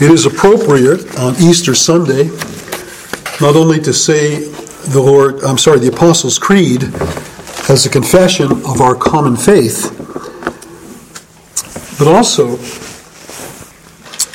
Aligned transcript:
It 0.00 0.10
is 0.10 0.26
appropriate 0.26 1.18
on 1.18 1.34
Easter 1.36 1.74
Sunday 1.74 2.30
not 3.40 3.56
only 3.56 3.80
to 3.80 3.92
say 3.92 4.36
the 4.90 5.00
Lord, 5.00 5.42
I'm 5.42 5.58
sorry, 5.58 5.80
the 5.80 5.88
Apostles' 5.88 6.38
Creed 6.38 6.84
as 7.68 7.86
a 7.86 7.90
confession 7.90 8.52
of 8.52 8.80
our 8.80 8.94
common 8.94 9.36
faith, 9.36 9.90
but 11.98 12.06
also 12.06 12.58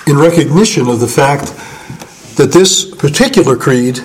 in 0.07 0.17
recognition 0.17 0.89
of 0.89 0.99
the 0.99 1.07
fact 1.07 1.53
that 2.35 2.51
this 2.51 2.93
particular 2.95 3.55
creed 3.55 3.99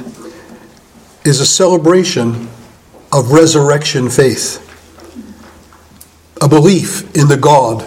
is 1.24 1.40
a 1.40 1.46
celebration 1.46 2.48
of 3.12 3.32
resurrection 3.32 4.08
faith, 4.08 4.58
a 6.40 6.48
belief 6.48 7.02
in 7.16 7.28
the 7.28 7.36
God 7.36 7.82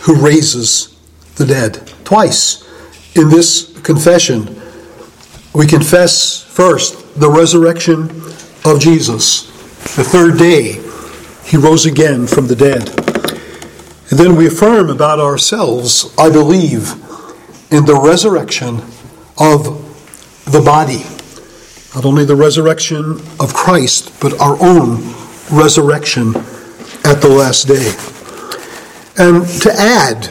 who 0.00 0.14
raises 0.14 0.98
the 1.36 1.44
dead. 1.44 1.92
Twice 2.04 2.63
in 3.16 3.28
this 3.28 3.78
confession, 3.82 4.60
we 5.54 5.66
confess 5.66 6.42
first 6.42 7.18
the 7.18 7.30
resurrection 7.30 8.10
of 8.64 8.80
Jesus. 8.80 9.46
The 9.96 10.04
third 10.04 10.38
day, 10.38 10.80
he 11.48 11.56
rose 11.56 11.86
again 11.86 12.26
from 12.26 12.48
the 12.48 12.56
dead. 12.56 12.88
And 14.10 14.18
then 14.18 14.36
we 14.36 14.46
affirm 14.46 14.90
about 14.90 15.20
ourselves, 15.20 16.12
I 16.18 16.30
believe 16.30 16.92
in 17.70 17.84
the 17.84 18.00
resurrection 18.02 18.82
of 19.38 19.80
the 20.46 20.62
body. 20.64 21.04
Not 21.94 22.04
only 22.04 22.24
the 22.24 22.36
resurrection 22.36 23.20
of 23.38 23.54
Christ, 23.54 24.20
but 24.20 24.40
our 24.40 24.56
own 24.60 25.14
resurrection 25.50 26.34
at 27.04 27.20
the 27.20 27.28
last 27.28 27.68
day. 27.68 27.94
And 29.16 29.46
to 29.62 29.72
add 29.72 30.30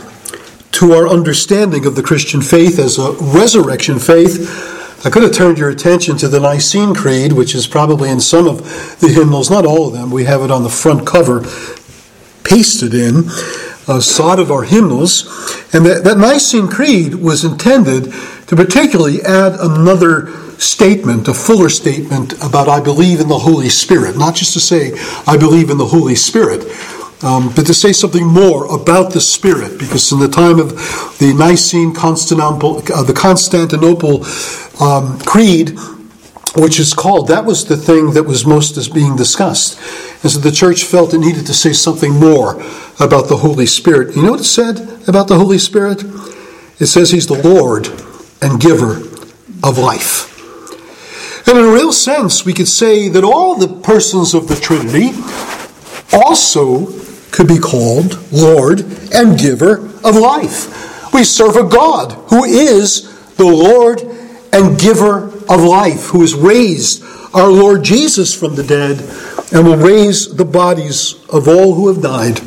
to 0.74 0.92
our 0.94 1.08
understanding 1.08 1.86
of 1.86 1.96
the 1.96 2.04
Christian 2.04 2.42
faith 2.42 2.80
as 2.80 2.98
a 2.98 3.12
resurrection 3.14 4.00
faith, 4.00 5.06
I 5.06 5.10
could 5.10 5.24
have 5.24 5.34
turned 5.34 5.58
your 5.58 5.70
attention 5.70 6.18
to 6.18 6.28
the 6.28 6.40
Nicene 6.40 6.96
Creed, 6.96 7.34
which 7.34 7.54
is 7.56 7.68
probably 7.68 8.10
in 8.10 8.20
some 8.20 8.48
of 8.48 8.60
the 9.00 9.10
hymnals, 9.10 9.52
not 9.52 9.66
all 9.66 9.88
of 9.88 9.94
them. 9.94 10.10
We 10.10 10.24
have 10.26 10.42
it 10.42 10.52
on 10.52 10.64
the 10.64 10.70
front 10.70 11.06
cover, 11.06 11.42
pasted 12.44 12.94
in, 12.94 13.30
uh, 13.88 13.98
a 13.98 14.02
side 14.02 14.40
of 14.40 14.50
our 14.50 14.64
hymnals. 14.64 15.26
And 15.74 15.86
that, 15.86 16.04
that 16.06 16.18
Nicene 16.18 16.70
Creed 16.70 17.16
was 17.16 17.44
intended 17.44 18.14
to 18.48 18.56
particularly 18.56 19.22
add 19.22 19.54
another 19.60 20.32
statement, 20.58 21.28
a 21.28 21.34
fuller 21.34 21.70
statement 21.70 22.34
about 22.42 22.70
I 22.70 22.80
believe 22.80 23.20
in 23.20 23.28
the 23.28 23.40
Holy 23.40 23.70
Spirit. 23.70 24.18
Not 24.18 24.36
just 24.36 24.54
to 24.54 24.60
say 24.60 24.94
I 25.28 25.38
believe 25.38 25.70
in 25.70 25.78
the 25.78 25.88
Holy 25.88 26.16
Spirit, 26.16 26.64
um, 27.24 27.54
but 27.56 27.66
to 27.68 27.74
say 27.74 27.94
something 27.94 28.26
more 28.26 28.66
about 28.74 29.14
the 29.14 29.22
Spirit, 29.22 29.80
because 29.80 30.12
in 30.12 30.20
the 30.20 30.28
time 30.28 30.60
of 30.60 30.72
the 31.20 31.34
Nicene 31.34 31.94
Constantinople, 31.94 32.84
uh, 32.94 33.04
the 33.04 33.14
Constantinople 33.14 34.26
um, 34.84 35.20
Creed, 35.20 35.78
which 36.56 36.80
is 36.80 36.94
called, 36.94 37.30
that 37.30 37.46
was 37.46 37.66
the 37.66 37.78
thing 37.78 38.12
that 38.14 38.24
was 38.24 38.46
most 38.46 38.78
as 38.78 38.90
being 38.90 39.16
discussed. 39.16 39.80
And 40.24 40.32
so 40.32 40.40
the 40.40 40.52
church 40.52 40.84
felt 40.84 41.14
it 41.14 41.20
needed 41.20 41.46
to 41.48 41.54
say 41.54 41.74
something 41.74 42.12
more 42.12 42.62
about 43.00 43.30
the 43.30 43.38
Holy 43.38 43.66
Spirit. 43.66 44.16
You 44.16 44.24
know 44.24 44.32
what 44.32 44.42
it 44.42 44.46
said 44.46 44.80
about 45.08 45.28
the 45.28 45.38
Holy 45.38 45.58
Spirit? 45.58 46.04
It 46.80 46.88
says 46.88 47.12
he's 47.12 47.28
the 47.28 47.42
Lord 47.42 47.88
and 48.42 48.60
giver 48.60 48.98
of 49.64 49.78
life. 49.78 50.30
And 51.48 51.58
in 51.58 51.66
a 51.66 51.72
real 51.72 51.94
sense, 51.94 52.46
we 52.46 52.54
could 52.54 52.68
say 52.68 53.08
that 53.10 53.24
all 53.24 53.56
the 53.56 53.82
persons 53.82 54.34
of 54.34 54.48
the 54.48 54.56
Trinity 54.56 55.12
also 56.14 57.03
could 57.34 57.48
be 57.48 57.58
called 57.58 58.20
Lord 58.32 58.82
and 59.12 59.38
giver 59.38 59.78
of 60.04 60.16
life. 60.16 61.12
We 61.14 61.24
serve 61.24 61.58
a 61.58 61.68
God 61.68 62.12
who 62.30 62.46
is 62.46 63.36
the 63.36 63.44
Lord 63.44 64.02
and 64.54 64.80
giver 64.80 65.30
of 65.50 65.62
life, 65.62 66.08
who 66.08 66.22
has 66.22 66.36
raised 66.36 67.04
our 67.34 67.50
Lord 67.50 67.84
Jesus 67.84 68.34
from 68.36 68.56
the 68.56 68.64
dead 68.64 69.00
and 69.52 69.68
will 69.68 69.78
raise 69.78 70.36
the 70.36 70.46
bodies 70.46 71.16
of 71.30 71.48
all 71.48 71.74
who 71.74 71.88
have 71.88 72.04
died. 72.04 72.40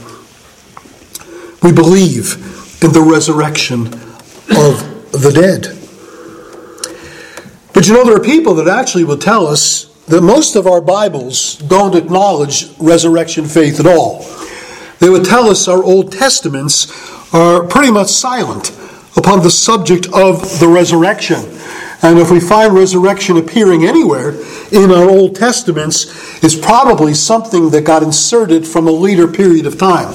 We 1.62 1.72
believe 1.72 2.34
in 2.82 2.92
the 2.92 3.04
resurrection 3.04 3.86
of 3.86 5.10
the 5.10 5.32
dead. 5.34 5.76
But 7.74 7.88
you 7.88 7.94
know, 7.94 8.04
there 8.04 8.16
are 8.16 8.20
people 8.20 8.54
that 8.54 8.68
actually 8.68 9.02
will 9.02 9.18
tell 9.18 9.48
us 9.48 9.86
that 10.06 10.20
most 10.20 10.54
of 10.54 10.68
our 10.68 10.80
Bibles 10.80 11.56
don't 11.56 11.96
acknowledge 11.96 12.70
resurrection 12.78 13.46
faith 13.46 13.80
at 13.80 13.86
all. 13.86 14.24
They 14.98 15.08
would 15.10 15.24
tell 15.24 15.48
us 15.48 15.68
our 15.68 15.82
Old 15.82 16.12
Testaments 16.12 16.90
are 17.34 17.64
pretty 17.64 17.90
much 17.90 18.08
silent 18.08 18.70
upon 19.16 19.42
the 19.42 19.50
subject 19.50 20.06
of 20.12 20.60
the 20.60 20.68
resurrection. 20.68 21.58
And 22.02 22.18
if 22.18 22.30
we 22.30 22.40
find 22.40 22.74
resurrection 22.74 23.36
appearing 23.36 23.84
anywhere 23.84 24.34
in 24.70 24.90
our 24.90 25.08
Old 25.08 25.34
Testaments, 25.34 26.44
it's 26.44 26.54
probably 26.54 27.14
something 27.14 27.70
that 27.70 27.82
got 27.82 28.02
inserted 28.02 28.66
from 28.66 28.86
a 28.86 28.90
later 28.90 29.26
period 29.26 29.66
of 29.66 29.78
time. 29.78 30.08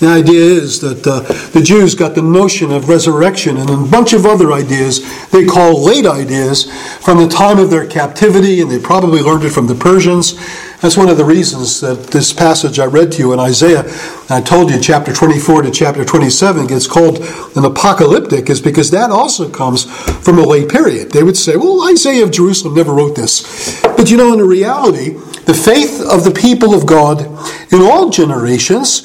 The 0.00 0.06
idea 0.06 0.40
is 0.40 0.80
that 0.80 1.04
uh, 1.06 1.20
the 1.50 1.60
Jews 1.60 1.94
got 1.94 2.14
the 2.14 2.22
notion 2.22 2.70
of 2.70 2.88
resurrection 2.88 3.56
and 3.56 3.68
a 3.68 3.90
bunch 3.90 4.12
of 4.12 4.26
other 4.26 4.52
ideas 4.52 5.02
they 5.30 5.44
call 5.44 5.84
late 5.84 6.06
ideas 6.06 6.70
from 7.00 7.18
the 7.18 7.28
time 7.28 7.58
of 7.58 7.68
their 7.70 7.86
captivity, 7.86 8.60
and 8.60 8.70
they 8.70 8.78
probably 8.78 9.20
learned 9.20 9.44
it 9.44 9.50
from 9.50 9.66
the 9.66 9.74
Persians. 9.74 10.38
That's 10.80 10.96
one 10.96 11.08
of 11.08 11.16
the 11.16 11.24
reasons 11.24 11.80
that 11.80 12.06
this 12.12 12.32
passage 12.32 12.78
I 12.78 12.84
read 12.84 13.10
to 13.12 13.18
you 13.18 13.32
in 13.32 13.40
Isaiah, 13.40 13.82
I 14.30 14.40
told 14.40 14.70
you 14.70 14.80
chapter 14.80 15.12
24 15.12 15.62
to 15.62 15.70
chapter 15.72 16.04
27 16.04 16.68
gets 16.68 16.86
called 16.86 17.18
an 17.56 17.64
apocalyptic, 17.64 18.48
is 18.48 18.60
because 18.60 18.92
that 18.92 19.10
also 19.10 19.50
comes 19.50 19.86
from 20.24 20.38
a 20.38 20.42
late 20.42 20.68
period. 20.68 21.10
They 21.10 21.24
would 21.24 21.36
say, 21.36 21.56
well, 21.56 21.90
Isaiah 21.90 22.22
of 22.22 22.30
Jerusalem 22.30 22.76
never 22.76 22.94
wrote 22.94 23.16
this. 23.16 23.82
But 23.82 24.08
you 24.08 24.16
know, 24.16 24.32
in 24.32 24.40
reality, 24.40 25.14
the 25.46 25.54
faith 25.54 26.00
of 26.00 26.22
the 26.22 26.30
people 26.30 26.72
of 26.72 26.86
God 26.86 27.22
in 27.72 27.80
all 27.80 28.10
generations 28.10 29.02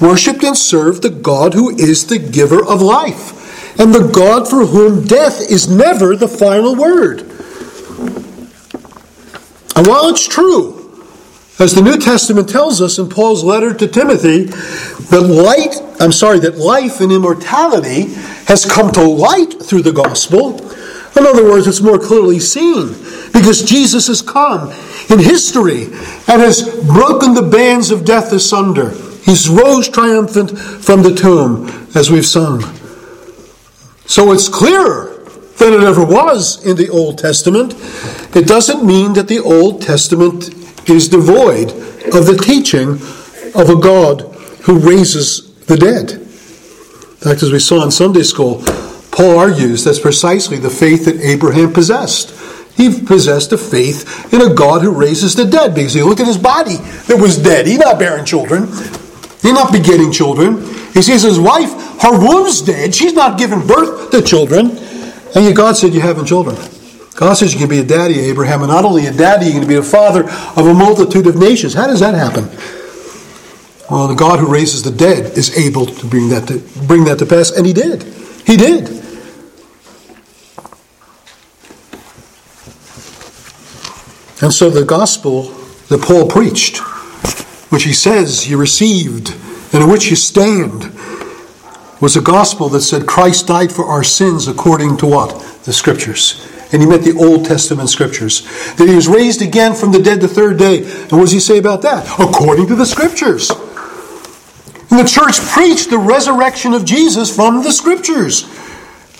worshipped 0.00 0.44
and 0.44 0.56
served 0.56 1.02
the 1.02 1.10
God 1.10 1.54
who 1.54 1.70
is 1.70 2.06
the 2.06 2.20
giver 2.20 2.64
of 2.64 2.80
life, 2.80 3.80
and 3.80 3.92
the 3.92 4.06
God 4.06 4.48
for 4.48 4.66
whom 4.66 5.04
death 5.04 5.40
is 5.50 5.68
never 5.68 6.14
the 6.14 6.28
final 6.28 6.76
word. 6.76 7.22
And 9.74 9.86
while 9.86 10.08
it's 10.08 10.28
true, 10.28 10.81
as 11.58 11.74
the 11.74 11.82
New 11.82 11.98
Testament 11.98 12.48
tells 12.48 12.80
us 12.80 12.98
in 12.98 13.08
Paul's 13.08 13.44
letter 13.44 13.74
to 13.74 13.86
Timothy, 13.86 14.44
that 14.44 15.20
light, 15.20 15.76
I'm 16.00 16.12
sorry, 16.12 16.38
that 16.40 16.56
life 16.56 17.00
and 17.00 17.12
immortality 17.12 18.14
has 18.46 18.64
come 18.64 18.90
to 18.92 19.02
light 19.02 19.62
through 19.62 19.82
the 19.82 19.92
gospel. 19.92 20.60
In 21.16 21.26
other 21.26 21.44
words, 21.44 21.66
it's 21.66 21.82
more 21.82 21.98
clearly 21.98 22.40
seen 22.40 22.88
because 23.32 23.62
Jesus 23.62 24.06
has 24.06 24.22
come 24.22 24.70
in 25.10 25.18
history 25.18 25.84
and 25.84 26.40
has 26.40 26.62
broken 26.86 27.34
the 27.34 27.48
bands 27.50 27.90
of 27.90 28.04
death 28.04 28.32
asunder. 28.32 28.90
He's 29.22 29.48
rose 29.48 29.88
triumphant 29.88 30.58
from 30.58 31.02
the 31.02 31.14
tomb, 31.14 31.68
as 31.94 32.10
we've 32.10 32.26
sung. 32.26 32.62
So 34.06 34.32
it's 34.32 34.48
clearer 34.48 35.28
than 35.58 35.74
it 35.74 35.82
ever 35.82 36.04
was 36.04 36.64
in 36.66 36.76
the 36.76 36.88
Old 36.88 37.18
Testament. 37.18 37.74
It 38.34 38.48
doesn't 38.48 38.84
mean 38.84 39.12
that 39.12 39.28
the 39.28 39.38
Old 39.38 39.82
Testament 39.82 40.61
is 40.88 41.08
devoid 41.08 41.70
of 42.14 42.26
the 42.26 42.38
teaching 42.42 42.92
of 43.54 43.70
a 43.70 43.76
God 43.76 44.22
who 44.62 44.78
raises 44.78 45.54
the 45.66 45.76
dead. 45.76 46.12
In 46.12 47.28
fact, 47.28 47.42
as 47.42 47.52
we 47.52 47.58
saw 47.58 47.84
in 47.84 47.90
Sunday 47.90 48.22
school, 48.22 48.62
Paul 49.12 49.38
argues 49.38 49.84
that's 49.84 50.00
precisely 50.00 50.58
the 50.58 50.70
faith 50.70 51.04
that 51.04 51.20
Abraham 51.20 51.72
possessed. 51.72 52.30
He 52.76 53.02
possessed 53.02 53.52
a 53.52 53.58
faith 53.58 54.32
in 54.32 54.40
a 54.40 54.54
God 54.54 54.82
who 54.82 54.90
raises 54.90 55.34
the 55.34 55.44
dead 55.44 55.74
because 55.74 55.92
he 55.92 56.02
looked 56.02 56.20
at 56.20 56.26
his 56.26 56.38
body 56.38 56.76
that 56.76 57.18
was 57.20 57.36
dead. 57.36 57.66
He's 57.66 57.78
not 57.78 57.98
bearing 57.98 58.24
children. 58.24 58.66
He's 59.42 59.52
not 59.52 59.72
begetting 59.72 60.10
children. 60.10 60.62
He 60.94 61.02
sees 61.02 61.22
his 61.22 61.38
wife, 61.38 61.70
her 62.00 62.18
womb's 62.18 62.62
dead. 62.62 62.94
She's 62.94 63.12
not 63.12 63.38
giving 63.38 63.66
birth 63.66 64.10
to 64.12 64.22
children. 64.22 64.70
And 65.34 65.44
yet 65.44 65.56
God 65.56 65.76
said, 65.76 65.92
You're 65.92 66.02
having 66.02 66.24
children. 66.24 66.56
God 67.14 67.34
says 67.34 67.52
you 67.52 67.60
can 67.60 67.68
be 67.68 67.78
a 67.78 67.84
daddy, 67.84 68.18
Abraham, 68.20 68.62
and 68.62 68.70
not 68.70 68.84
only 68.84 69.06
a 69.06 69.12
daddy, 69.12 69.50
going 69.50 69.62
to 69.62 69.68
be 69.68 69.76
a 69.76 69.82
father 69.82 70.24
of 70.24 70.66
a 70.66 70.74
multitude 70.74 71.26
of 71.26 71.36
nations. 71.36 71.74
How 71.74 71.86
does 71.86 72.00
that 72.00 72.14
happen? 72.14 72.44
Well, 73.90 74.08
the 74.08 74.14
God 74.14 74.38
who 74.38 74.46
raises 74.46 74.82
the 74.82 74.90
dead 74.90 75.36
is 75.36 75.56
able 75.56 75.86
to 75.86 76.06
bring 76.06 76.30
that 76.30 76.48
to 76.48 76.58
bring 76.86 77.04
that 77.04 77.18
to 77.18 77.26
pass, 77.26 77.50
and 77.50 77.66
he 77.66 77.72
did. 77.72 78.02
He 78.46 78.56
did. 78.56 78.88
And 84.40 84.52
so 84.52 84.70
the 84.70 84.84
gospel 84.84 85.42
that 85.88 86.02
Paul 86.02 86.28
preached 86.28 86.80
which 87.72 87.84
he 87.84 87.92
says 87.94 88.50
you 88.50 88.58
received 88.58 89.34
and 89.72 89.82
in 89.82 89.88
which 89.88 90.10
you 90.10 90.16
stand, 90.16 90.92
was 92.02 92.16
a 92.16 92.20
gospel 92.20 92.68
that 92.68 92.82
said 92.82 93.06
Christ 93.06 93.46
died 93.46 93.72
for 93.72 93.86
our 93.86 94.04
sins 94.04 94.46
according 94.46 94.98
to 94.98 95.06
what? 95.06 95.40
The 95.64 95.72
scriptures. 95.72 96.46
And 96.72 96.80
he 96.80 96.88
meant 96.88 97.04
the 97.04 97.16
Old 97.16 97.44
Testament 97.44 97.90
scriptures. 97.90 98.42
That 98.76 98.88
he 98.88 98.94
was 98.94 99.08
raised 99.08 99.42
again 99.42 99.74
from 99.74 99.92
the 99.92 100.02
dead 100.02 100.20
the 100.20 100.28
third 100.28 100.58
day. 100.58 100.84
And 100.84 101.12
what 101.12 101.22
does 101.22 101.32
he 101.32 101.40
say 101.40 101.58
about 101.58 101.82
that? 101.82 102.06
According 102.18 102.66
to 102.68 102.74
the 102.74 102.86
scriptures. 102.86 103.50
And 103.50 104.98
the 104.98 105.08
church 105.08 105.40
preached 105.40 105.90
the 105.90 105.98
resurrection 105.98 106.74
of 106.74 106.84
Jesus 106.84 107.34
from 107.34 107.62
the 107.62 107.72
scriptures. 107.72 108.46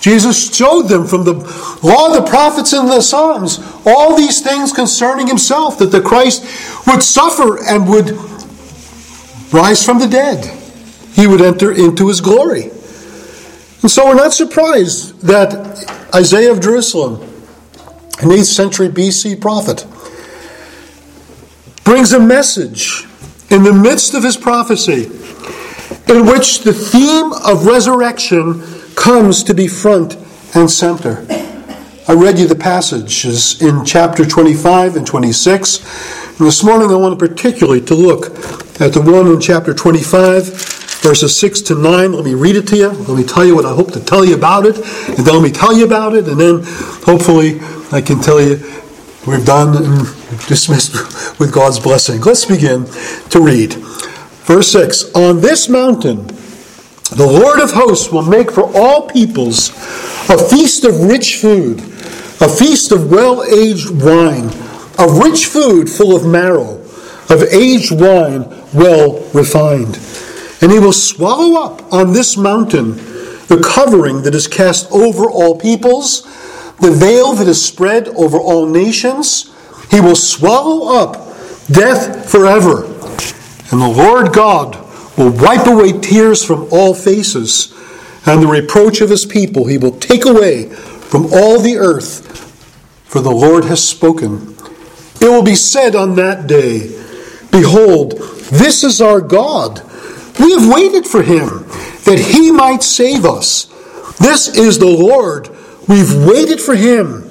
Jesus 0.01 0.55
showed 0.55 0.89
them 0.89 1.07
from 1.07 1.25
the 1.25 1.35
law 1.83 2.13
the 2.13 2.29
prophets 2.29 2.73
and 2.73 2.89
the 2.89 3.01
Psalms 3.01 3.61
all 3.87 4.17
these 4.17 4.43
things 4.43 4.73
concerning 4.73 5.29
himself 5.29 5.79
that 5.79 5.93
the 5.93 6.03
Christ 6.03 6.43
would 6.89 7.03
suffer 7.03 7.63
and 7.65 7.89
would 7.89 8.11
rise 9.53 9.85
from 9.85 10.01
the 10.01 10.09
dead. 10.09 10.45
He 11.13 11.27
would 11.27 11.41
enter 11.41 11.71
into 11.71 12.09
his 12.09 12.21
glory. 12.21 12.65
And 13.83 13.91
so 13.91 14.07
we're 14.07 14.15
not 14.15 14.33
surprised 14.33 15.21
that 15.21 15.55
Isaiah 16.15 16.53
of 16.53 16.61
Jerusalem, 16.61 17.32
an 18.23 18.31
8th 18.31 18.45
century 18.45 18.89
BC 18.89 19.41
prophet, 19.41 19.87
brings 21.85 22.13
a 22.13 22.21
message 22.21 23.05
in 23.51 23.63
the 23.65 23.73
midst 23.73 24.15
of 24.15 24.23
his 24.23 24.37
prophecy 24.37 25.05
in 26.09 26.27
which 26.27 26.61
the 26.61 26.73
theme 26.73 27.33
of 27.33 27.67
resurrection 27.67 28.63
comes 28.95 29.43
to 29.45 29.55
be 29.55 29.67
front 29.67 30.17
and 30.55 30.71
center. 30.71 31.25
I 32.09 32.15
read 32.15 32.39
you 32.39 32.47
the 32.47 32.57
passages 32.57 33.63
in 33.63 33.85
chapter 33.85 34.25
25 34.25 34.97
and 34.97 35.07
26. 35.07 36.39
And 36.39 36.47
this 36.47 36.65
morning 36.65 36.91
I 36.91 36.97
want 36.97 37.19
particularly 37.19 37.81
to 37.83 37.95
look 37.95 38.27
at 38.81 38.93
the 38.93 39.01
one 39.01 39.29
in 39.29 39.41
chapter 39.41 39.73
25, 39.73 40.82
verses 41.03 41.39
6 41.39 41.61
to 41.63 41.75
9. 41.75 42.13
Let 42.13 42.25
me 42.25 42.35
read 42.35 42.57
it 42.57 42.67
to 42.69 42.77
you. 42.77 42.89
Let 42.89 43.17
me 43.17 43.25
tell 43.25 43.45
you 43.45 43.55
what 43.55 43.67
I 43.67 43.75
hope 43.75 43.93
to 43.93 44.01
tell 44.01 44.25
you 44.25 44.37
about 44.37 44.65
it. 44.65 44.77
And 44.77 45.27
then 45.27 45.35
let 45.35 45.43
me 45.43 45.51
tell 45.51 45.77
you 45.77 45.85
about 45.85 46.15
it. 46.15 46.29
And 46.29 46.41
then 46.41 46.63
hopefully 47.05 47.59
I 47.91 48.01
can 48.01 48.21
tell 48.21 48.41
you 48.41 48.57
we've 49.27 49.45
done 49.45 49.77
and 49.77 50.07
dismissed 50.47 50.95
with 51.39 51.53
God's 51.53 51.81
blessing. 51.81 52.21
Let's 52.21 52.45
begin 52.45 52.87
to 53.31 53.41
read. 53.41 53.75
Verse 54.45 54.71
6 54.73 55.13
On 55.15 55.41
this 55.41 55.69
mountain, 55.69 56.27
the 57.17 57.27
Lord 57.27 57.61
of 57.61 57.73
hosts 57.73 58.11
will 58.11 58.23
make 58.23 58.51
for 58.51 58.71
all 58.75 59.09
peoples 59.09 59.71
a 60.31 60.39
feast 60.39 60.85
of 60.85 61.01
rich 61.01 61.37
food, 61.37 61.81
a 62.41 62.49
feast 62.49 62.93
of 62.93 63.11
well 63.11 63.43
aged 63.45 63.91
wine, 63.91 64.47
of 64.99 65.19
rich 65.19 65.47
food 65.47 65.91
full 65.91 66.15
of 66.15 66.25
marrow, 66.25 66.79
of 67.29 67.43
aged 67.51 67.93
wine 67.93 68.45
well 68.73 69.21
refined. 69.35 69.99
And 70.63 70.71
he 70.71 70.79
will 70.79 70.93
swallow 70.93 71.61
up 71.61 71.93
on 71.93 72.13
this 72.13 72.37
mountain 72.37 72.97
the 73.49 73.61
covering 73.63 74.23
that 74.23 74.35
is 74.35 74.47
cast 74.47 74.91
over 74.91 75.29
all 75.29 75.59
peoples, 75.59 76.23
the 76.81 76.91
veil 76.91 77.35
that 77.35 77.49
is 77.49 77.63
spread 77.63 78.09
over 78.09 78.39
all 78.39 78.67
nations. 78.67 79.53
He 79.91 80.01
will 80.01 80.17
swallow 80.17 80.97
up 80.97 81.15
death 81.67 82.31
forever. 82.31 82.85
And 83.73 83.81
the 83.81 83.95
Lord 83.95 84.33
God 84.33 84.77
will 85.19 85.33
wipe 85.33 85.67
away 85.67 85.93
tears 85.93 86.45
from 86.45 86.69
all 86.71 86.95
faces, 86.95 87.75
and 88.25 88.43
the 88.43 88.47
reproach 88.47 89.01
of 89.01 89.11
his 89.11 89.27
people 89.27 89.67
he 89.67 89.79
will 89.79 89.99
take 89.99 90.25
away 90.25 90.69
from 90.69 91.27
all 91.27 91.61
the 91.61 91.77
earth, 91.77 92.27
for 93.05 93.21
the 93.21 93.31
Lord 93.31 93.65
has 93.65 93.87
spoken. 93.87 94.57
It 95.21 95.29
will 95.29 95.43
be 95.43 95.55
said 95.55 95.95
on 95.95 96.15
that 96.17 96.47
day, 96.47 96.89
Behold, 97.51 98.13
this 98.51 98.83
is 98.83 99.01
our 99.01 99.21
God. 99.21 99.83
We 100.43 100.53
have 100.55 100.69
waited 100.69 101.07
for 101.07 101.23
him, 101.23 101.47
that 102.05 102.19
he 102.19 102.51
might 102.51 102.83
save 102.83 103.25
us. 103.25 103.67
This 104.19 104.49
is 104.49 104.77
the 104.77 104.87
Lord. 104.87 105.49
We've 105.89 106.13
waited 106.27 106.61
for 106.61 106.75
him. 106.75 107.31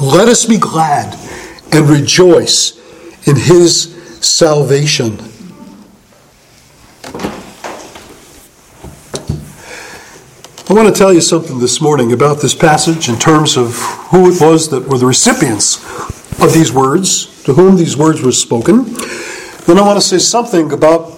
Let 0.00 0.28
us 0.28 0.44
be 0.44 0.58
glad 0.58 1.18
and 1.72 1.88
rejoice 1.88 2.76
in 3.26 3.36
his 3.36 3.94
salvation. 4.20 5.18
I 10.68 10.74
want 10.74 10.88
to 10.88 10.94
tell 10.94 11.14
you 11.14 11.22
something 11.22 11.58
this 11.58 11.80
morning 11.80 12.12
about 12.12 12.42
this 12.42 12.54
passage 12.54 13.08
in 13.08 13.18
terms 13.18 13.56
of 13.56 13.76
who 14.10 14.30
it 14.30 14.40
was 14.42 14.68
that 14.68 14.86
were 14.86 14.98
the 14.98 15.06
recipients 15.06 15.78
of 16.38 16.52
these 16.52 16.70
words, 16.70 17.42
to 17.44 17.54
whom 17.54 17.76
these 17.76 17.96
words 17.96 18.20
were 18.20 18.32
spoken. 18.32 18.84
Then 19.64 19.78
I 19.78 19.82
want 19.82 19.96
to 19.96 20.06
say 20.06 20.18
something 20.18 20.72
about 20.72 21.15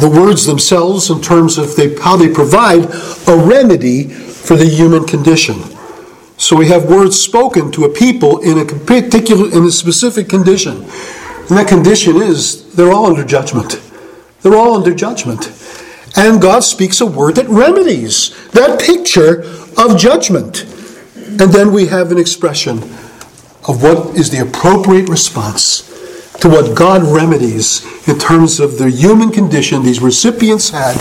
the 0.00 0.08
words 0.08 0.46
themselves 0.46 1.10
in 1.10 1.20
terms 1.20 1.58
of 1.58 1.76
they, 1.76 1.94
how 1.96 2.16
they 2.16 2.28
provide 2.28 2.84
a 3.28 3.36
remedy 3.36 4.08
for 4.08 4.56
the 4.56 4.66
human 4.66 5.04
condition. 5.06 5.56
So 6.36 6.56
we 6.56 6.68
have 6.68 6.88
words 6.88 7.20
spoken 7.20 7.70
to 7.72 7.84
a 7.84 7.88
people 7.88 8.40
in 8.40 8.58
a 8.58 8.64
particular, 8.64 9.46
in 9.56 9.64
a 9.64 9.70
specific 9.70 10.28
condition. 10.28 10.82
And 10.82 11.58
that 11.58 11.68
condition 11.68 12.16
is 12.16 12.74
they're 12.74 12.92
all 12.92 13.06
under 13.06 13.24
judgment. 13.24 13.80
They're 14.42 14.56
all 14.56 14.74
under 14.74 14.94
judgment 14.94 15.50
and 16.16 16.40
God 16.40 16.60
speaks 16.60 17.00
a 17.00 17.06
word 17.06 17.36
that 17.36 17.48
remedies 17.48 18.50
that 18.50 18.80
picture 18.80 19.42
of 19.76 19.98
judgment. 19.98 20.62
And 21.16 21.52
then 21.52 21.72
we 21.72 21.86
have 21.86 22.12
an 22.12 22.18
expression 22.18 22.78
of 23.66 23.82
what 23.82 24.16
is 24.16 24.30
the 24.30 24.38
appropriate 24.38 25.08
response 25.08 25.90
to 26.40 26.48
what 26.48 26.76
God 26.76 27.02
remedies 27.02 27.84
in 28.08 28.18
terms 28.18 28.60
of 28.60 28.78
the 28.78 28.90
human 28.90 29.30
condition 29.30 29.82
these 29.82 30.00
recipients 30.00 30.70
had, 30.70 31.00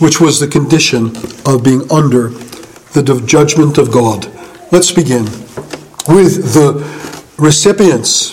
which 0.00 0.20
was 0.20 0.40
the 0.40 0.48
condition 0.48 1.16
of 1.46 1.62
being 1.62 1.90
under 1.90 2.28
the 2.92 3.22
judgment 3.26 3.78
of 3.78 3.90
God. 3.92 4.26
Let's 4.72 4.92
begin 4.92 5.24
with 6.08 6.54
the 6.54 6.82
recipients. 7.38 8.32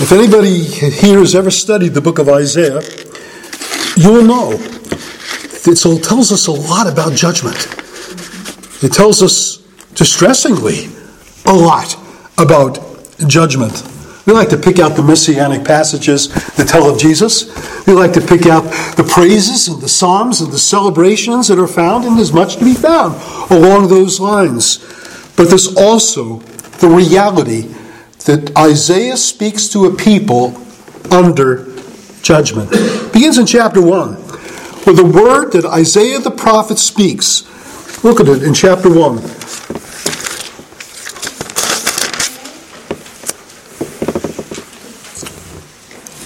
If 0.00 0.12
anybody 0.12 0.64
here 0.64 1.18
has 1.18 1.34
ever 1.34 1.50
studied 1.50 1.94
the 1.94 2.00
book 2.00 2.18
of 2.18 2.28
Isaiah, 2.28 2.80
you 3.96 4.12
will 4.12 4.24
know. 4.24 4.52
It 5.64 6.02
tells 6.02 6.32
us 6.32 6.46
a 6.46 6.52
lot 6.52 6.86
about 6.86 7.12
judgment. 7.12 7.68
It 8.82 8.92
tells 8.92 9.22
us 9.22 9.58
distressingly 9.94 10.88
a 11.46 11.52
lot 11.52 11.96
about 12.38 12.78
judgment. 13.28 13.84
We 14.26 14.32
like 14.32 14.50
to 14.50 14.56
pick 14.56 14.78
out 14.78 14.96
the 14.96 15.02
messianic 15.02 15.64
passages 15.64 16.28
that 16.54 16.68
tell 16.68 16.88
of 16.88 16.98
Jesus. 16.98 17.46
We 17.86 17.92
like 17.92 18.12
to 18.12 18.20
pick 18.20 18.46
out 18.46 18.62
the 18.96 19.08
praises 19.08 19.66
and 19.66 19.80
the 19.80 19.88
psalms 19.88 20.40
and 20.40 20.52
the 20.52 20.58
celebrations 20.58 21.48
that 21.48 21.58
are 21.58 21.66
found, 21.66 22.04
and 22.04 22.16
there's 22.16 22.32
much 22.32 22.56
to 22.56 22.64
be 22.64 22.74
found 22.74 23.14
along 23.50 23.88
those 23.88 24.20
lines. 24.20 24.78
But 25.36 25.48
there's 25.48 25.76
also 25.76 26.36
the 26.78 26.88
reality 26.88 27.62
that 28.26 28.56
Isaiah 28.56 29.16
speaks 29.16 29.68
to 29.68 29.86
a 29.86 29.94
people 29.94 30.56
under 31.10 31.66
judgment. 32.22 32.70
Begins 33.12 33.38
in 33.38 33.46
chapter 33.46 33.82
1 33.82 34.14
with 34.86 34.96
the 34.96 35.04
word 35.04 35.52
that 35.52 35.64
Isaiah 35.64 36.20
the 36.20 36.30
prophet 36.30 36.78
speaks. 36.78 37.44
Look 38.04 38.20
at 38.20 38.28
it 38.28 38.42
in 38.42 38.54
chapter 38.54 38.88
1. 38.88 39.81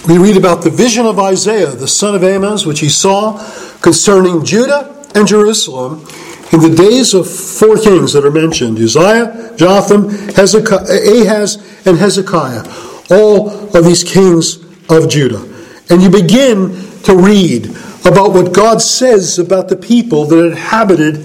We 0.07 0.17
read 0.17 0.37
about 0.37 0.63
the 0.63 0.69
vision 0.69 1.05
of 1.05 1.19
Isaiah, 1.19 1.71
the 1.71 1.87
son 1.87 2.15
of 2.15 2.23
Amos, 2.23 2.65
which 2.65 2.79
he 2.79 2.87
saw 2.87 3.37
concerning 3.81 4.45
Judah 4.45 5.05
and 5.13 5.27
Jerusalem 5.27 6.07
in 6.53 6.61
the 6.61 6.73
days 6.73 7.13
of 7.13 7.29
four 7.29 7.75
kings 7.75 8.13
that 8.13 8.23
are 8.23 8.31
mentioned 8.31 8.79
Uzziah, 8.79 9.53
Jotham, 9.57 10.09
Hezekiah, 10.09 10.85
Ahaz, 10.85 11.57
and 11.85 11.97
Hezekiah, 11.97 12.63
all 13.11 13.49
of 13.75 13.83
these 13.83 14.01
kings 14.03 14.63
of 14.89 15.09
Judah. 15.09 15.43
And 15.89 16.01
you 16.01 16.09
begin 16.09 16.71
to 17.03 17.17
read 17.17 17.65
about 18.05 18.31
what 18.31 18.53
God 18.53 18.81
says 18.81 19.39
about 19.39 19.67
the 19.67 19.75
people 19.75 20.23
that 20.25 20.45
inhabited 20.45 21.15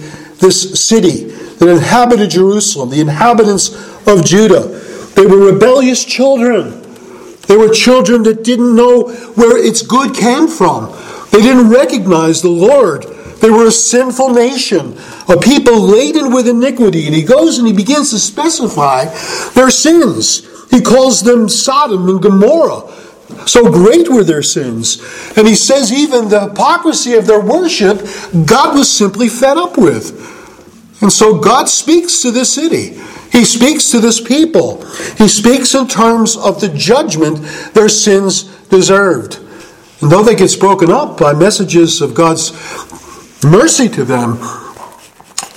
this 0.41 0.77
city, 0.83 1.25
that 1.55 1.69
inhabited 1.69 2.31
Jerusalem, 2.31 2.89
the 2.89 2.99
inhabitants 2.99 3.69
of 4.05 4.25
Judah. 4.25 4.67
They 5.15 5.25
were 5.25 5.53
rebellious 5.53 6.03
children. 6.03 6.82
They 7.47 7.57
were 7.57 7.69
children 7.69 8.23
that 8.23 8.43
didn't 8.43 8.75
know 8.75 9.09
where 9.35 9.57
its 9.57 9.81
good 9.81 10.15
came 10.15 10.47
from. 10.47 10.91
They 11.31 11.41
didn't 11.41 11.69
recognize 11.69 12.41
the 12.41 12.49
Lord. 12.49 13.03
They 13.41 13.49
were 13.49 13.67
a 13.67 13.71
sinful 13.71 14.29
nation, 14.29 14.97
a 15.27 15.37
people 15.37 15.81
laden 15.81 16.31
with 16.31 16.47
iniquity. 16.47 17.05
And 17.07 17.13
he 17.15 17.23
goes 17.23 17.57
and 17.57 17.67
he 17.67 17.73
begins 17.73 18.11
to 18.11 18.19
specify 18.19 19.05
their 19.53 19.69
sins. 19.69 20.47
He 20.71 20.81
calls 20.81 21.21
them 21.21 21.49
Sodom 21.49 22.07
and 22.07 22.21
Gomorrah. 22.21 22.89
So 23.45 23.69
great 23.69 24.07
were 24.07 24.23
their 24.23 24.43
sins. 24.43 25.01
And 25.35 25.47
he 25.47 25.55
says 25.55 25.91
even 25.91 26.29
the 26.29 26.47
hypocrisy 26.47 27.15
of 27.15 27.27
their 27.27 27.41
worship, 27.41 27.99
God 28.45 28.77
was 28.77 28.89
simply 28.89 29.27
fed 29.27 29.57
up 29.57 29.77
with. 29.77 30.31
And 31.01 31.11
so 31.11 31.37
God 31.37 31.67
speaks 31.67 32.21
to 32.21 32.31
this 32.31 32.53
city. 32.53 32.97
He 33.33 33.45
speaks 33.45 33.89
to 33.89 33.99
this 33.99 34.21
people. 34.21 34.85
He 35.17 35.27
speaks 35.27 35.73
in 35.73 35.87
terms 35.87 36.37
of 36.37 36.61
the 36.61 36.69
judgment 36.69 37.39
their 37.73 37.89
sins 37.89 38.43
deserved. 38.69 39.39
And 40.01 40.11
though 40.11 40.21
they 40.21 40.35
get 40.35 40.57
broken 40.59 40.91
up 40.91 41.19
by 41.19 41.33
messages 41.33 41.99
of 41.99 42.13
God's 42.13 42.51
mercy 43.43 43.89
to 43.89 44.03
them, 44.03 44.37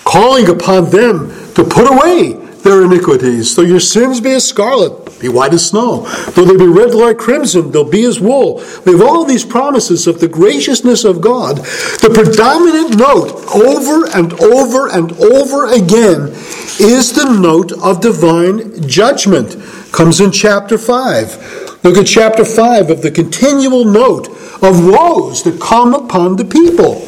calling 0.04 0.48
upon 0.48 0.88
them 0.88 1.28
to 1.52 1.64
put 1.64 1.86
away 1.90 2.32
their 2.62 2.82
iniquities, 2.82 3.54
though 3.54 3.62
your 3.62 3.80
sins 3.80 4.22
be 4.22 4.30
as 4.30 4.48
scarlet, 4.48 5.05
be 5.20 5.28
white 5.28 5.54
as 5.54 5.68
snow. 5.68 6.06
Though 6.30 6.44
they 6.44 6.56
be 6.56 6.66
red 6.66 6.94
like 6.94 7.18
crimson, 7.18 7.70
they'll 7.70 7.84
be 7.88 8.04
as 8.04 8.20
wool. 8.20 8.62
We 8.84 8.92
have 8.92 9.02
all 9.02 9.24
these 9.24 9.44
promises 9.44 10.06
of 10.06 10.20
the 10.20 10.28
graciousness 10.28 11.04
of 11.04 11.20
God. 11.20 11.58
The 11.58 12.10
predominant 12.12 12.96
note 12.96 13.32
over 13.54 14.06
and 14.14 14.32
over 14.40 14.88
and 14.88 15.12
over 15.12 15.72
again 15.72 16.32
is 16.78 17.12
the 17.12 17.36
note 17.40 17.72
of 17.72 18.00
divine 18.00 18.86
judgment. 18.88 19.56
Comes 19.92 20.20
in 20.20 20.30
chapter 20.30 20.76
5. 20.76 21.84
Look 21.84 21.96
at 21.96 22.06
chapter 22.06 22.44
5 22.44 22.90
of 22.90 23.02
the 23.02 23.10
continual 23.10 23.84
note 23.84 24.28
of 24.62 24.84
woes 24.84 25.42
that 25.44 25.60
come 25.60 25.94
upon 25.94 26.36
the 26.36 26.44
people. 26.44 27.06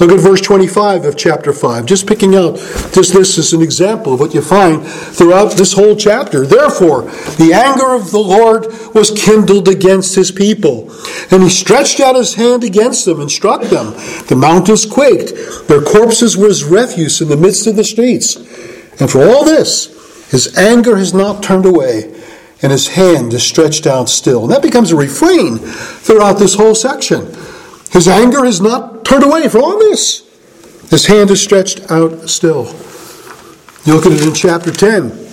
Look 0.00 0.10
at 0.10 0.18
verse 0.18 0.40
25 0.40 1.04
of 1.04 1.16
chapter 1.16 1.52
5, 1.52 1.86
just 1.86 2.06
picking 2.06 2.34
out 2.34 2.56
just 2.92 3.14
this 3.14 3.38
as 3.38 3.52
an 3.52 3.62
example 3.62 4.14
of 4.14 4.20
what 4.20 4.34
you 4.34 4.42
find 4.42 4.84
throughout 4.84 5.52
this 5.52 5.72
whole 5.72 5.94
chapter. 5.94 6.44
Therefore, 6.44 7.02
the 7.36 7.52
anger 7.54 7.94
of 7.94 8.10
the 8.10 8.18
Lord 8.18 8.66
was 8.92 9.12
kindled 9.12 9.68
against 9.68 10.16
his 10.16 10.32
people, 10.32 10.90
and 11.30 11.44
he 11.44 11.48
stretched 11.48 12.00
out 12.00 12.16
his 12.16 12.34
hand 12.34 12.64
against 12.64 13.04
them 13.04 13.20
and 13.20 13.30
struck 13.30 13.62
them. 13.62 13.92
The 14.26 14.36
mountains 14.36 14.84
quaked, 14.84 15.32
their 15.68 15.82
corpses 15.82 16.36
were 16.36 16.48
as 16.48 16.64
refuse 16.64 17.20
in 17.20 17.28
the 17.28 17.36
midst 17.36 17.68
of 17.68 17.76
the 17.76 17.84
streets. 17.84 18.36
And 19.00 19.10
for 19.10 19.22
all 19.22 19.44
this, 19.44 19.94
his 20.30 20.56
anger 20.58 20.96
has 20.96 21.14
not 21.14 21.42
turned 21.42 21.66
away, 21.66 22.12
and 22.62 22.72
his 22.72 22.88
hand 22.88 23.32
is 23.32 23.44
stretched 23.44 23.86
out 23.86 24.08
still. 24.08 24.42
And 24.42 24.52
that 24.52 24.62
becomes 24.62 24.90
a 24.90 24.96
refrain 24.96 25.58
throughout 25.58 26.38
this 26.40 26.54
whole 26.54 26.74
section. 26.74 27.32
His 27.94 28.08
anger 28.08 28.44
is 28.44 28.60
not 28.60 29.04
turned 29.04 29.22
away 29.22 29.48
from 29.48 29.62
all 29.62 29.78
this. 29.78 30.28
His 30.90 31.06
hand 31.06 31.30
is 31.30 31.40
stretched 31.40 31.90
out 31.90 32.28
still. 32.28 32.66
You 33.84 33.94
look 33.94 34.04
at 34.04 34.12
it 34.12 34.22
in 34.22 34.34
chapter 34.34 34.72
10 34.72 35.23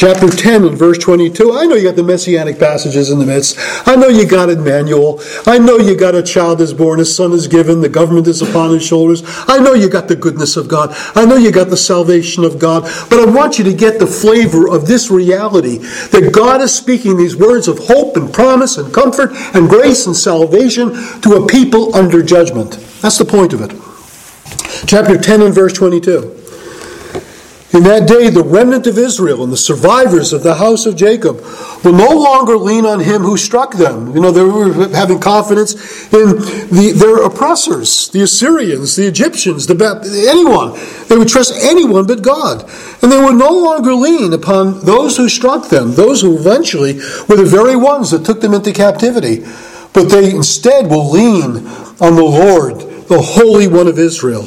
chapter 0.00 0.30
10 0.30 0.64
and 0.64 0.78
verse 0.78 0.96
22. 0.96 1.52
I 1.52 1.66
know 1.66 1.74
you 1.74 1.82
got 1.82 1.94
the 1.94 2.02
messianic 2.02 2.58
passages 2.58 3.10
in 3.10 3.18
the 3.18 3.26
midst. 3.26 3.58
I 3.86 3.96
know 3.96 4.08
you 4.08 4.26
got 4.26 4.48
Emmanuel. 4.48 5.20
I 5.46 5.58
know 5.58 5.76
you 5.76 5.94
got 5.94 6.14
a 6.14 6.22
child 6.22 6.62
is 6.62 6.72
born, 6.72 7.00
a 7.00 7.04
son 7.04 7.32
is 7.32 7.46
given, 7.46 7.82
the 7.82 7.88
government 7.90 8.26
is 8.26 8.40
upon 8.40 8.70
his 8.70 8.82
shoulders. 8.82 9.22
I 9.46 9.58
know 9.58 9.74
you 9.74 9.90
got 9.90 10.08
the 10.08 10.16
goodness 10.16 10.56
of 10.56 10.68
God. 10.68 10.96
I 11.14 11.26
know 11.26 11.36
you 11.36 11.52
got 11.52 11.68
the 11.68 11.76
salvation 11.76 12.44
of 12.44 12.58
God. 12.58 12.84
But 13.10 13.28
I 13.28 13.30
want 13.30 13.58
you 13.58 13.64
to 13.64 13.74
get 13.74 13.98
the 13.98 14.06
flavor 14.06 14.70
of 14.70 14.86
this 14.86 15.10
reality 15.10 15.76
that 15.76 16.32
God 16.32 16.62
is 16.62 16.74
speaking 16.74 17.18
these 17.18 17.36
words 17.36 17.68
of 17.68 17.80
hope 17.80 18.16
and 18.16 18.32
promise 18.32 18.78
and 18.78 18.94
comfort 18.94 19.32
and 19.54 19.68
grace 19.68 20.06
and 20.06 20.16
salvation 20.16 20.94
to 21.20 21.34
a 21.34 21.46
people 21.46 21.94
under 21.94 22.22
judgment. 22.22 22.78
That's 23.02 23.18
the 23.18 23.26
point 23.26 23.52
of 23.52 23.60
it. 23.60 23.72
Chapter 24.86 25.18
10 25.18 25.42
and 25.42 25.54
verse 25.54 25.74
22. 25.74 26.39
In 27.72 27.84
that 27.84 28.08
day, 28.08 28.30
the 28.30 28.42
remnant 28.42 28.88
of 28.88 28.98
Israel 28.98 29.44
and 29.44 29.52
the 29.52 29.56
survivors 29.56 30.32
of 30.32 30.42
the 30.42 30.56
house 30.56 30.86
of 30.86 30.96
Jacob 30.96 31.40
will 31.84 31.92
no 31.92 32.08
longer 32.08 32.56
lean 32.56 32.84
on 32.84 32.98
him 32.98 33.22
who 33.22 33.36
struck 33.36 33.74
them. 33.74 34.12
You 34.12 34.20
know, 34.20 34.32
they 34.32 34.42
were 34.42 34.88
having 34.88 35.20
confidence 35.20 35.74
in 36.12 36.30
the, 36.74 36.92
their 36.96 37.22
oppressors, 37.22 38.08
the 38.08 38.22
Assyrians, 38.22 38.96
the 38.96 39.06
Egyptians, 39.06 39.68
the, 39.68 39.76
anyone. 40.28 40.72
They 41.08 41.16
would 41.16 41.28
trust 41.28 41.54
anyone 41.62 42.08
but 42.08 42.22
God. 42.22 42.68
And 43.02 43.12
they 43.12 43.22
would 43.22 43.36
no 43.36 43.52
longer 43.52 43.94
lean 43.94 44.32
upon 44.32 44.84
those 44.84 45.16
who 45.16 45.28
struck 45.28 45.68
them, 45.68 45.92
those 45.92 46.22
who 46.22 46.36
eventually 46.36 46.94
were 47.28 47.36
the 47.36 47.48
very 47.48 47.76
ones 47.76 48.10
that 48.10 48.24
took 48.24 48.40
them 48.40 48.52
into 48.52 48.72
captivity. 48.72 49.46
But 49.92 50.08
they 50.08 50.34
instead 50.34 50.90
will 50.90 51.08
lean 51.08 51.68
on 52.00 52.16
the 52.16 52.24
Lord, 52.24 52.80
the 53.06 53.22
Holy 53.22 53.68
One 53.68 53.86
of 53.86 53.96
Israel. 53.96 54.42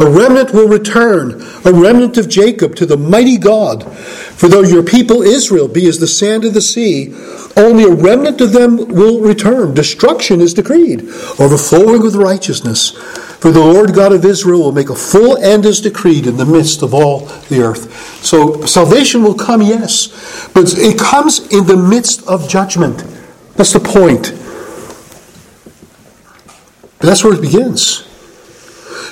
A 0.00 0.08
remnant 0.08 0.52
will 0.52 0.68
return, 0.68 1.42
a 1.64 1.72
remnant 1.72 2.16
of 2.18 2.28
Jacob 2.28 2.76
to 2.76 2.86
the 2.86 2.96
mighty 2.96 3.36
God. 3.36 3.84
For 3.92 4.48
though 4.48 4.62
your 4.62 4.84
people 4.84 5.22
Israel 5.22 5.66
be 5.66 5.88
as 5.88 5.98
the 5.98 6.06
sand 6.06 6.44
of 6.44 6.54
the 6.54 6.62
sea, 6.62 7.12
only 7.56 7.82
a 7.82 7.90
remnant 7.90 8.40
of 8.40 8.52
them 8.52 8.76
will 8.76 9.20
return. 9.20 9.74
Destruction 9.74 10.40
is 10.40 10.54
decreed, 10.54 11.02
overflowing 11.40 12.00
with 12.00 12.14
righteousness. 12.14 12.90
For 13.40 13.50
the 13.50 13.60
Lord 13.60 13.92
God 13.92 14.12
of 14.12 14.24
Israel 14.24 14.60
will 14.60 14.72
make 14.72 14.90
a 14.90 14.96
full 14.96 15.36
end 15.38 15.66
as 15.66 15.80
decreed 15.80 16.26
in 16.26 16.36
the 16.36 16.46
midst 16.46 16.82
of 16.82 16.94
all 16.94 17.26
the 17.48 17.62
earth. 17.62 18.24
So 18.24 18.64
salvation 18.66 19.22
will 19.24 19.34
come, 19.34 19.62
yes, 19.62 20.48
but 20.54 20.76
it 20.78 20.98
comes 20.98 21.52
in 21.52 21.66
the 21.66 21.76
midst 21.76 22.26
of 22.28 22.48
judgment. 22.48 23.04
That's 23.56 23.72
the 23.72 23.80
point. 23.80 24.32
That's 27.00 27.24
where 27.24 27.34
it 27.34 27.42
begins. 27.42 28.07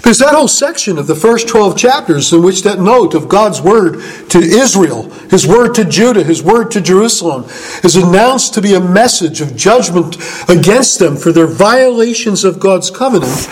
Because 0.06 0.20
that 0.20 0.36
whole 0.36 0.46
section 0.46 0.98
of 0.98 1.08
the 1.08 1.16
first 1.16 1.48
12 1.48 1.76
chapters, 1.76 2.32
in 2.32 2.40
which 2.40 2.62
that 2.62 2.78
note 2.78 3.12
of 3.12 3.28
God's 3.28 3.60
word 3.60 3.94
to 4.28 4.38
Israel, 4.38 5.10
his 5.30 5.48
word 5.48 5.74
to 5.74 5.84
Judah, 5.84 6.22
his 6.22 6.44
word 6.44 6.70
to 6.70 6.80
Jerusalem, 6.80 7.42
is 7.82 7.96
announced 7.96 8.54
to 8.54 8.62
be 8.62 8.74
a 8.74 8.80
message 8.80 9.40
of 9.40 9.56
judgment 9.56 10.16
against 10.48 11.00
them 11.00 11.16
for 11.16 11.32
their 11.32 11.48
violations 11.48 12.44
of 12.44 12.60
God's 12.60 12.88
covenant. 12.88 13.48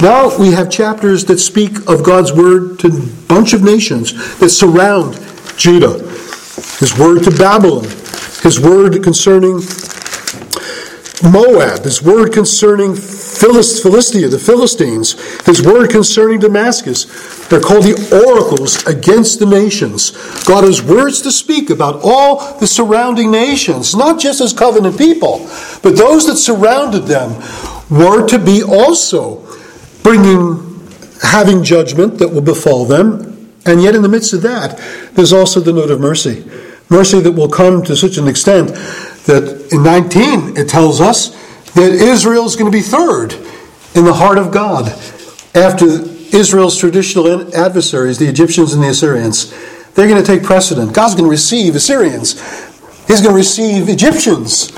Now 0.00 0.34
we 0.38 0.52
have 0.52 0.70
chapters 0.70 1.26
that 1.26 1.40
speak 1.40 1.76
of 1.86 2.02
God's 2.02 2.32
word 2.32 2.78
to 2.78 2.86
a 2.86 3.26
bunch 3.28 3.52
of 3.52 3.62
nations 3.62 4.14
that 4.38 4.48
surround 4.48 5.12
Judah, 5.58 5.98
his 6.78 6.98
word 6.98 7.22
to 7.24 7.30
Babylon, 7.32 7.84
his 8.42 8.58
word 8.58 9.02
concerning 9.02 9.60
Moab, 11.22 11.84
his 11.84 12.02
word 12.02 12.32
concerning 12.32 12.94
Philistia, 12.94 14.28
the 14.28 14.38
Philistines, 14.38 15.12
his 15.44 15.62
word 15.62 15.90
concerning 15.90 16.40
Damascus. 16.40 17.06
They're 17.48 17.60
called 17.60 17.84
the 17.84 18.24
oracles 18.26 18.84
against 18.86 19.38
the 19.38 19.46
nations. 19.46 20.10
God 20.44 20.64
has 20.64 20.82
words 20.82 21.20
to 21.22 21.32
speak 21.32 21.70
about 21.70 22.00
all 22.02 22.58
the 22.58 22.66
surrounding 22.66 23.30
nations, 23.30 23.94
not 23.94 24.20
just 24.20 24.40
his 24.40 24.52
covenant 24.52 24.98
people, 24.98 25.38
but 25.82 25.96
those 25.96 26.26
that 26.26 26.36
surrounded 26.36 27.04
them 27.04 27.30
were 27.90 28.26
to 28.28 28.38
be 28.38 28.62
also 28.62 29.46
bringing, 30.02 30.88
having 31.22 31.64
judgment 31.64 32.18
that 32.18 32.28
will 32.28 32.42
befall 32.42 32.84
them. 32.84 33.52
And 33.66 33.82
yet, 33.82 33.94
in 33.94 34.02
the 34.02 34.08
midst 34.08 34.32
of 34.32 34.42
that, 34.42 34.78
there's 35.14 35.32
also 35.32 35.60
the 35.60 35.72
note 35.72 35.90
of 35.90 36.00
mercy. 36.00 36.48
Mercy 36.88 37.20
that 37.20 37.32
will 37.32 37.48
come 37.48 37.82
to 37.82 37.94
such 37.94 38.16
an 38.16 38.28
extent 38.28 38.70
that 39.28 39.68
in 39.70 39.82
19 39.82 40.56
it 40.56 40.68
tells 40.68 41.00
us 41.00 41.30
that 41.74 41.92
Israel 41.92 42.46
is 42.46 42.56
going 42.56 42.70
to 42.70 42.76
be 42.76 42.82
third 42.82 43.34
in 43.94 44.04
the 44.04 44.14
heart 44.14 44.38
of 44.38 44.50
God 44.50 44.88
after 45.54 45.86
Israel's 46.34 46.78
traditional 46.78 47.54
adversaries, 47.54 48.18
the 48.18 48.26
Egyptians 48.26 48.72
and 48.72 48.82
the 48.82 48.88
Assyrians. 48.88 49.50
They're 49.94 50.08
going 50.08 50.22
to 50.22 50.26
take 50.26 50.42
precedent. 50.42 50.94
God's 50.94 51.14
going 51.14 51.26
to 51.26 51.30
receive 51.30 51.76
Assyrians. 51.76 52.40
He's 53.06 53.20
going 53.20 53.34
to 53.34 53.38
receive 53.38 53.88
Egyptians 53.88 54.72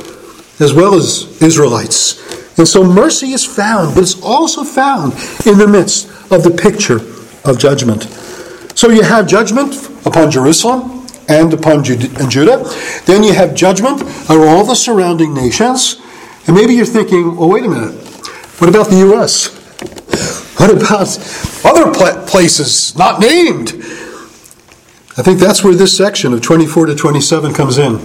as 0.61 0.75
well 0.75 0.95
as 0.95 1.41
Israelites. 1.41 2.19
And 2.59 2.67
so 2.67 2.83
mercy 2.83 3.31
is 3.31 3.45
found, 3.45 3.95
but 3.95 4.03
it's 4.03 4.21
also 4.21 4.65
found 4.65 5.13
in 5.47 5.59
the 5.59 5.69
midst 5.69 6.09
of 6.33 6.43
the 6.43 6.51
picture 6.51 7.01
of 7.49 7.59
judgment. 7.59 8.05
So 8.75 8.91
you 8.91 9.03
have 9.03 9.27
judgment 9.27 9.75
upon 10.07 10.31
Jerusalem 10.31 11.00
and 11.31 11.55
upon 11.55 11.85
Judah. 11.85 12.59
Then 13.07 13.23
you 13.23 13.33
have 13.33 13.55
judgment 13.55 14.03
on 14.29 14.41
all 14.41 14.65
the 14.65 14.75
surrounding 14.75 15.33
nations. 15.33 16.01
And 16.47 16.57
maybe 16.57 16.75
you're 16.75 16.85
thinking, 16.85 17.37
well, 17.37 17.49
wait 17.49 17.65
a 17.65 17.69
minute. 17.69 17.95
What 18.59 18.69
about 18.69 18.89
the 18.89 18.99
U.S.? 18.99 19.57
What 20.61 20.71
about 20.77 21.17
other 21.65 21.91
places 22.27 22.95
not 22.95 23.19
named? 23.19 23.71
I 25.17 25.23
think 25.23 25.41
that's 25.41 25.65
where 25.65 25.75
this 25.75 25.97
section 25.97 26.35
of 26.35 26.43
24 26.43 26.85
to 26.87 26.95
27 26.95 27.55
comes 27.55 27.79
in. 27.79 27.97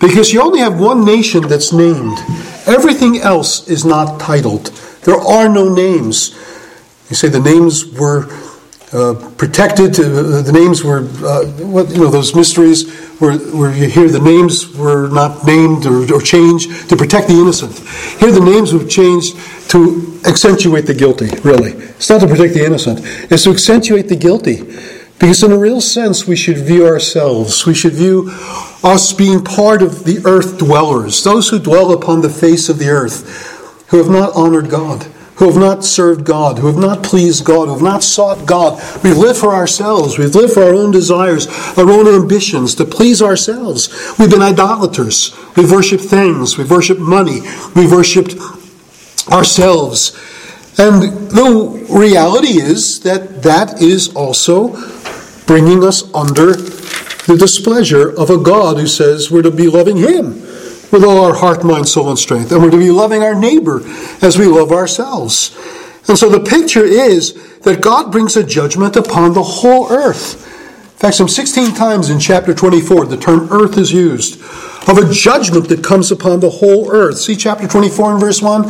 Because 0.00 0.32
you 0.32 0.40
only 0.40 0.60
have 0.60 0.80
one 0.80 1.04
nation 1.04 1.46
that's 1.46 1.74
named, 1.74 2.18
everything 2.66 3.18
else 3.18 3.68
is 3.68 3.84
not 3.84 4.18
titled. 4.18 4.68
There 5.02 5.16
are 5.16 5.50
no 5.50 5.68
names. 5.68 6.30
You 7.10 7.16
say 7.16 7.28
the 7.28 7.40
names 7.40 7.84
were 7.92 8.26
uh, 8.96 9.14
protected. 9.36 9.98
Uh, 10.00 10.40
the 10.42 10.52
names 10.52 10.82
were, 10.82 11.00
uh, 11.24 11.44
what 11.66 11.90
you 11.90 11.98
know, 11.98 12.08
those 12.08 12.34
mysteries 12.34 12.90
where, 13.20 13.36
where 13.54 13.74
you 13.74 13.88
hear 13.88 14.08
the 14.08 14.20
names 14.20 14.74
were 14.74 15.08
not 15.08 15.44
named 15.44 15.84
or, 15.84 16.10
or 16.14 16.20
changed 16.20 16.88
to 16.88 16.96
protect 16.96 17.28
the 17.28 17.34
innocent. 17.34 17.78
Here, 18.18 18.32
the 18.32 18.40
names 18.40 18.72
were 18.72 18.84
changed 18.84 19.36
to 19.70 20.18
accentuate 20.24 20.86
the 20.86 20.94
guilty. 20.94 21.28
Really, 21.44 21.72
it's 21.72 22.08
not 22.08 22.20
to 22.20 22.26
protect 22.26 22.54
the 22.54 22.64
innocent; 22.64 23.00
it's 23.30 23.44
to 23.44 23.50
accentuate 23.50 24.08
the 24.08 24.16
guilty. 24.16 24.62
Because, 25.18 25.42
in 25.42 25.52
a 25.52 25.58
real 25.58 25.80
sense, 25.80 26.26
we 26.26 26.36
should 26.36 26.58
view 26.58 26.86
ourselves, 26.86 27.64
we 27.64 27.74
should 27.74 27.94
view 27.94 28.28
us 28.84 29.12
being 29.12 29.42
part 29.42 29.80
of 29.82 30.04
the 30.04 30.20
earth 30.26 30.58
dwellers, 30.58 31.24
those 31.24 31.48
who 31.48 31.58
dwell 31.58 31.92
upon 31.92 32.20
the 32.20 32.28
face 32.28 32.68
of 32.68 32.78
the 32.78 32.88
earth, 32.88 33.86
who 33.88 33.96
have 33.96 34.10
not 34.10 34.34
honored 34.34 34.68
God 34.68 35.06
who 35.36 35.46
have 35.46 35.56
not 35.56 35.84
served 35.84 36.24
God, 36.24 36.58
who 36.58 36.66
have 36.66 36.78
not 36.78 37.02
pleased 37.02 37.44
God, 37.44 37.66
who 37.66 37.74
have 37.74 37.82
not 37.82 38.02
sought 38.02 38.46
God. 38.46 38.80
We've 39.04 39.16
lived 39.16 39.38
for 39.38 39.54
ourselves. 39.54 40.18
We've 40.18 40.34
lived 40.34 40.54
for 40.54 40.62
our 40.62 40.74
own 40.74 40.90
desires, 40.90 41.46
our 41.76 41.90
own 41.90 42.08
ambitions, 42.08 42.74
to 42.76 42.86
please 42.86 43.20
ourselves. 43.20 43.88
We've 44.18 44.30
been 44.30 44.42
idolaters. 44.42 45.36
We've 45.54 45.70
worshipped 45.70 46.04
things. 46.04 46.56
We've 46.56 46.70
worshipped 46.70 47.00
money. 47.00 47.40
We've 47.74 47.92
worshipped 47.92 48.36
ourselves. 49.30 50.16
And 50.78 51.02
the 51.30 51.86
reality 51.90 52.60
is 52.60 53.00
that 53.00 53.42
that 53.42 53.82
is 53.82 54.14
also 54.14 54.68
bringing 55.46 55.84
us 55.84 56.02
under 56.14 56.52
the 56.54 57.36
displeasure 57.38 58.08
of 58.08 58.30
a 58.30 58.38
God 58.38 58.78
who 58.78 58.86
says 58.86 59.30
we're 59.30 59.42
to 59.42 59.50
be 59.50 59.68
loving 59.68 59.98
Him 59.98 60.45
with 60.96 61.04
all 61.04 61.24
our 61.24 61.34
heart, 61.34 61.62
mind, 61.62 61.86
soul, 61.86 62.08
and 62.08 62.18
strength. 62.18 62.50
And 62.50 62.62
we're 62.62 62.70
to 62.70 62.78
be 62.78 62.90
loving 62.90 63.22
our 63.22 63.34
neighbor 63.34 63.82
as 64.22 64.38
we 64.38 64.46
love 64.46 64.72
ourselves. 64.72 65.54
And 66.08 66.16
so 66.16 66.30
the 66.30 66.40
picture 66.40 66.84
is 66.84 67.34
that 67.60 67.82
God 67.82 68.10
brings 68.10 68.36
a 68.36 68.44
judgment 68.44 68.96
upon 68.96 69.34
the 69.34 69.42
whole 69.42 69.90
earth. 69.92 70.44
In 70.44 70.98
fact, 70.98 71.16
some 71.16 71.28
16 71.28 71.74
times 71.74 72.08
in 72.08 72.18
chapter 72.18 72.54
24, 72.54 73.06
the 73.06 73.18
term 73.18 73.52
earth 73.52 73.76
is 73.76 73.92
used 73.92 74.40
of 74.88 74.96
a 74.96 75.12
judgment 75.12 75.68
that 75.68 75.84
comes 75.84 76.10
upon 76.10 76.40
the 76.40 76.48
whole 76.48 76.90
earth. 76.90 77.18
See 77.18 77.36
chapter 77.36 77.68
24 77.68 78.12
and 78.12 78.20
verse 78.20 78.40
1? 78.40 78.62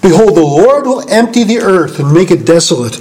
Behold, 0.00 0.36
the 0.36 0.40
Lord 0.40 0.86
will 0.86 1.06
empty 1.10 1.44
the 1.44 1.58
earth 1.58 1.98
and 1.98 2.12
make 2.12 2.30
it 2.30 2.46
desolate 2.46 2.94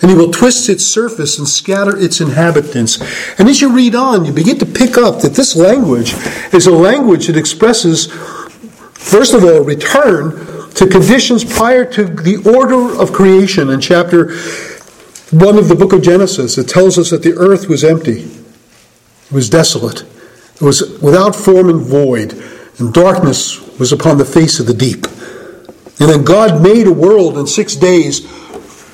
and 0.00 0.10
he 0.10 0.16
will 0.16 0.30
twist 0.30 0.68
its 0.68 0.86
surface 0.86 1.38
and 1.38 1.48
scatter 1.48 1.96
its 1.96 2.20
inhabitants. 2.20 3.00
And 3.38 3.48
as 3.48 3.60
you 3.60 3.74
read 3.74 3.94
on, 3.94 4.24
you 4.24 4.32
begin 4.32 4.58
to 4.58 4.66
pick 4.66 4.96
up 4.96 5.20
that 5.22 5.34
this 5.34 5.56
language 5.56 6.14
is 6.52 6.66
a 6.66 6.72
language 6.72 7.26
that 7.26 7.36
expresses, 7.36 8.06
first 8.06 9.34
of 9.34 9.42
all, 9.42 9.60
return 9.60 10.70
to 10.74 10.86
conditions 10.86 11.44
prior 11.44 11.84
to 11.84 12.04
the 12.04 12.36
order 12.48 13.00
of 13.00 13.12
creation 13.12 13.70
in 13.70 13.80
chapter 13.80 14.36
1 15.30 15.58
of 15.58 15.68
the 15.68 15.74
book 15.74 15.92
of 15.92 16.02
Genesis. 16.02 16.56
It 16.56 16.68
tells 16.68 16.98
us 16.98 17.10
that 17.10 17.22
the 17.22 17.34
earth 17.34 17.68
was 17.68 17.82
empty, 17.82 18.22
it 18.22 19.32
was 19.32 19.50
desolate, 19.50 20.02
it 20.02 20.62
was 20.62 21.00
without 21.00 21.34
form 21.34 21.68
and 21.68 21.80
void, 21.80 22.32
and 22.78 22.94
darkness 22.94 23.60
was 23.78 23.92
upon 23.92 24.18
the 24.18 24.24
face 24.24 24.60
of 24.60 24.66
the 24.66 24.74
deep. 24.74 25.06
And 26.00 26.08
then 26.08 26.22
God 26.22 26.62
made 26.62 26.86
a 26.86 26.92
world 26.92 27.36
in 27.36 27.48
six 27.48 27.74
days 27.74 28.24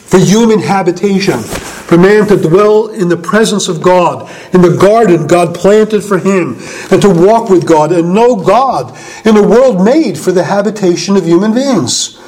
for 0.06 0.18
human 0.18 0.60
habitation, 0.60 1.38
for 1.40 1.98
man 1.98 2.26
to 2.28 2.36
dwell 2.36 2.88
in 2.88 3.08
the 3.08 3.16
presence 3.16 3.68
of 3.68 3.82
God, 3.82 4.30
in 4.54 4.62
the 4.62 4.76
garden 4.76 5.26
God 5.26 5.54
planted 5.54 6.02
for 6.02 6.18
him, 6.18 6.56
and 6.90 7.02
to 7.02 7.08
walk 7.08 7.50
with 7.50 7.66
God 7.66 7.92
and 7.92 8.14
know 8.14 8.36
God 8.36 8.96
in 9.24 9.36
a 9.36 9.42
world 9.42 9.84
made 9.84 10.18
for 10.18 10.32
the 10.32 10.44
habitation 10.44 11.16
of 11.16 11.24
human 11.24 11.54
beings. 11.54 12.20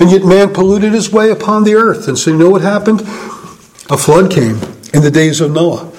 And 0.00 0.10
yet 0.10 0.24
man 0.24 0.52
polluted 0.52 0.92
his 0.92 1.12
way 1.12 1.30
upon 1.30 1.64
the 1.64 1.74
earth. 1.74 2.08
And 2.08 2.18
so 2.18 2.30
you 2.32 2.36
know 2.36 2.50
what 2.50 2.62
happened? 2.62 3.00
A 3.90 3.96
flood 3.96 4.30
came 4.30 4.58
in 4.92 5.02
the 5.02 5.10
days 5.10 5.40
of 5.40 5.52
Noah. 5.52 5.92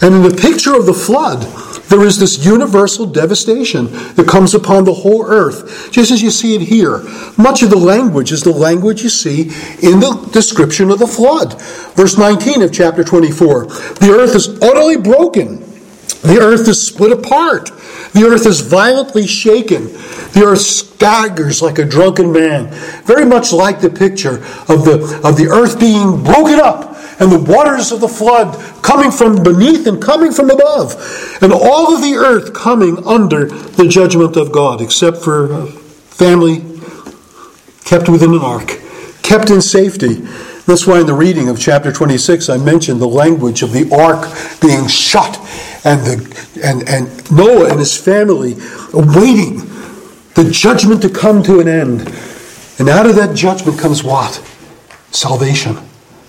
And 0.00 0.16
in 0.16 0.22
the 0.22 0.36
picture 0.36 0.74
of 0.74 0.86
the 0.86 0.92
flood, 0.92 1.46
there 1.88 2.04
is 2.04 2.18
this 2.18 2.44
universal 2.44 3.06
devastation 3.06 3.86
that 4.14 4.26
comes 4.28 4.54
upon 4.54 4.84
the 4.84 4.94
whole 4.94 5.24
earth, 5.24 5.90
just 5.92 6.10
as 6.10 6.22
you 6.22 6.30
see 6.30 6.54
it 6.54 6.62
here. 6.62 7.02
Much 7.36 7.62
of 7.62 7.70
the 7.70 7.78
language 7.78 8.32
is 8.32 8.42
the 8.42 8.52
language 8.52 9.02
you 9.02 9.08
see 9.08 9.42
in 9.82 10.00
the 10.00 10.28
description 10.32 10.90
of 10.90 10.98
the 10.98 11.06
flood. 11.06 11.60
Verse 11.94 12.18
19 12.18 12.62
of 12.62 12.72
chapter 12.72 13.04
24 13.04 13.66
The 13.66 14.16
earth 14.18 14.34
is 14.34 14.48
utterly 14.60 14.96
broken, 14.96 15.60
the 16.22 16.38
earth 16.40 16.66
is 16.68 16.86
split 16.86 17.12
apart, 17.12 17.70
the 18.12 18.26
earth 18.26 18.46
is 18.46 18.60
violently 18.60 19.26
shaken, 19.26 19.84
the 20.32 20.42
earth 20.44 20.60
staggers 20.60 21.62
like 21.62 21.78
a 21.78 21.84
drunken 21.84 22.32
man. 22.32 22.66
Very 23.04 23.24
much 23.24 23.52
like 23.52 23.80
the 23.80 23.90
picture 23.90 24.38
of 24.68 24.84
the, 24.84 25.20
of 25.22 25.36
the 25.36 25.48
earth 25.50 25.78
being 25.78 26.24
broken 26.24 26.58
up 26.58 26.95
and 27.18 27.32
the 27.32 27.38
waters 27.38 27.92
of 27.92 28.00
the 28.00 28.08
flood 28.08 28.54
coming 28.82 29.10
from 29.10 29.42
beneath 29.42 29.86
and 29.86 30.02
coming 30.02 30.32
from 30.32 30.50
above, 30.50 30.94
and 31.40 31.52
all 31.52 31.94
of 31.94 32.02
the 32.02 32.14
earth 32.14 32.52
coming 32.52 33.04
under 33.06 33.46
the 33.46 33.88
judgment 33.88 34.36
of 34.36 34.52
God, 34.52 34.80
except 34.80 35.18
for 35.18 35.66
family 35.66 36.64
kept 37.84 38.08
within 38.08 38.34
an 38.34 38.40
ark, 38.40 38.80
kept 39.22 39.50
in 39.50 39.62
safety. 39.62 40.14
That's 40.66 40.86
why 40.86 41.00
in 41.00 41.06
the 41.06 41.14
reading 41.14 41.48
of 41.48 41.60
chapter 41.60 41.92
26, 41.92 42.48
I 42.48 42.56
mentioned 42.56 43.00
the 43.00 43.06
language 43.06 43.62
of 43.62 43.72
the 43.72 43.88
ark 43.94 44.28
being 44.60 44.88
shut 44.88 45.38
and, 45.84 46.00
the, 46.00 46.60
and, 46.64 46.88
and 46.88 47.30
Noah 47.30 47.70
and 47.70 47.78
his 47.78 47.96
family 47.96 48.56
awaiting 48.92 49.58
the 50.34 50.48
judgment 50.50 51.02
to 51.02 51.08
come 51.08 51.42
to 51.44 51.60
an 51.60 51.68
end. 51.68 52.12
And 52.78 52.88
out 52.88 53.06
of 53.06 53.14
that 53.14 53.34
judgment 53.34 53.78
comes 53.78 54.02
what? 54.02 54.34
Salvation. 55.12 55.78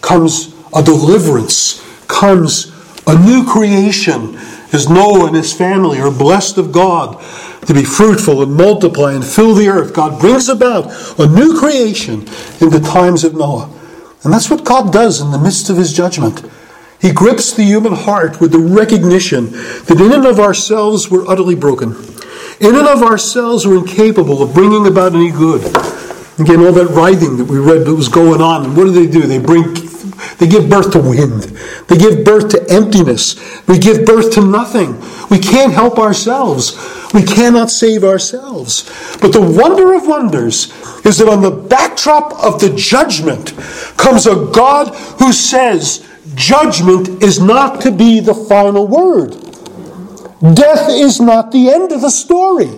Comes 0.02 0.54
a 0.78 0.84
deliverance 0.84 1.84
comes 2.08 2.72
a 3.08 3.18
new 3.26 3.46
creation 3.46 4.38
as 4.72 4.90
Noah 4.90 5.28
and 5.28 5.36
his 5.36 5.52
family 5.52 6.00
are 6.00 6.12
blessed 6.12 6.58
of 6.58 6.72
God 6.72 7.20
to 7.66 7.74
be 7.74 7.84
fruitful 7.84 8.44
and 8.44 8.54
multiply 8.54 9.14
and 9.14 9.26
fill 9.26 9.56
the 9.56 9.70
earth. 9.70 9.94
God 9.94 10.20
brings 10.20 10.50
about 10.50 10.86
a 11.20 11.28
new 11.28 11.58
creation 11.60 12.28
in 12.62 12.70
the 12.70 12.82
times 12.84 13.24
of 13.24 13.34
Noah. 13.34 13.74
And 14.24 14.32
that's 14.32 14.50
what 14.50 14.66
God 14.66 14.94
does 14.94 15.20
in 15.20 15.32
the 15.32 15.40
midst 15.40 15.70
of 15.70 15.78
his 15.78 15.94
judgment. 15.94 16.46
He 17.00 17.12
grips 17.12 17.54
the 17.54 17.64
human 17.64 17.94
heart 17.94 18.40
with 18.40 18.52
the 18.52 18.60
recognition 18.60 19.52
that 19.52 20.02
in 20.02 20.12
and 20.12 20.26
of 20.26 20.40
ourselves 20.40 21.10
we're 21.10 21.28
utterly 21.28 21.56
broken. 21.56 21.96
In 22.60 22.76
and 22.76 22.88
of 22.88 23.02
ourselves 23.04 23.66
we're 23.66 23.80
incapable 23.80 24.44
of 24.44 24.54
bringing 24.54 24.86
about 24.86 25.16
any 25.16 25.32
good. 25.32 25.66
Again, 26.40 26.60
all 26.60 26.72
that 26.74 26.92
writhing 26.92 27.38
that 27.38 27.46
we 27.46 27.58
read 27.58 27.86
that 27.86 27.96
was 27.96 28.10
going 28.10 28.42
on. 28.42 28.66
And 28.66 28.78
what 28.78 28.84
do 28.84 28.92
they 28.92 29.08
do? 29.08 29.22
They 29.22 29.40
bring 29.40 29.76
they 30.38 30.48
give 30.48 30.70
birth 30.70 30.92
to 30.92 31.00
wind. 31.00 31.44
They 31.88 31.98
give 31.98 32.24
birth 32.24 32.50
to 32.50 32.66
emptiness. 32.70 33.36
We 33.68 33.80
give 33.80 34.06
birth 34.06 34.32
to 34.34 34.42
nothing. 34.42 35.00
We 35.30 35.40
can't 35.40 35.74
help 35.74 36.00
ourselves. 36.00 36.76
We 37.14 37.24
cannot 37.24 37.72
save 37.72 38.04
ourselves. 38.04 38.84
But 39.22 39.34
the 39.34 39.42
wonder 39.42 39.94
of 39.94 40.08
wonders 40.08 40.72
is 41.06 41.18
that 41.18 41.30
on 41.30 41.42
the 41.42 41.52
backdrop 41.52 42.34
of 42.44 42.60
the 42.60 42.76
judgment 42.76 43.56
comes 43.98 44.28
a 44.28 44.36
God 44.54 44.94
who 45.20 45.32
says 45.32 46.08
judgment 46.36 47.24
is 47.24 47.40
not 47.40 47.82
to 47.82 47.92
be 47.92 48.20
the 48.20 48.34
final 48.34 48.88
word. 48.88 49.32
Death 50.54 50.90
is 50.90 51.20
not 51.20 51.52
the 51.52 51.70
end 51.70 51.92
of 51.92 52.02
the 52.02 52.12
story. 52.12 52.70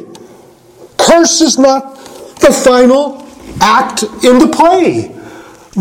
Curse 0.98 1.42
is 1.42 1.58
not 1.58 1.98
the 2.40 2.52
final 2.52 3.28
act 3.60 4.04
in 4.04 4.40
the 4.40 4.52
play. 4.54 5.19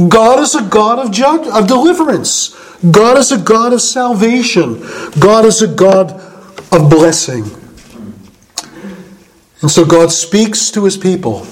God 0.06 0.38
is 0.40 0.54
a 0.54 0.62
God 0.62 0.98
of, 0.98 1.10
judge, 1.10 1.46
of 1.48 1.66
deliverance. 1.66 2.54
God 2.92 3.16
is 3.18 3.32
a 3.32 3.38
God 3.38 3.72
of 3.72 3.80
salvation. 3.80 4.80
God 5.18 5.44
is 5.44 5.62
a 5.62 5.66
God 5.66 6.12
of 6.70 6.90
blessing. 6.90 7.44
And 9.60 9.70
so 9.70 9.84
God 9.84 10.12
speaks 10.12 10.70
to 10.70 10.84
his 10.84 10.96
people, 10.96 11.46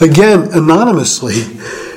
again, 0.00 0.48
anonymously. 0.52 1.34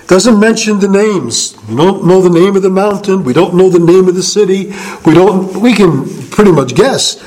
Doesn't 0.08 0.40
mention 0.40 0.80
the 0.80 0.88
names. 0.88 1.58
We 1.68 1.76
don't 1.76 2.06
know 2.06 2.22
the 2.22 2.30
name 2.30 2.56
of 2.56 2.62
the 2.62 2.70
mountain. 2.70 3.24
We 3.24 3.34
don't 3.34 3.56
know 3.56 3.70
the 3.70 3.80
name 3.80 4.08
of 4.08 4.14
the 4.14 4.22
city. 4.22 4.68
We 5.04 5.16
don't 5.16 5.60
we 5.60 5.74
can 5.74 6.06
pretty 6.30 6.52
much 6.52 6.76
guess. 6.76 7.18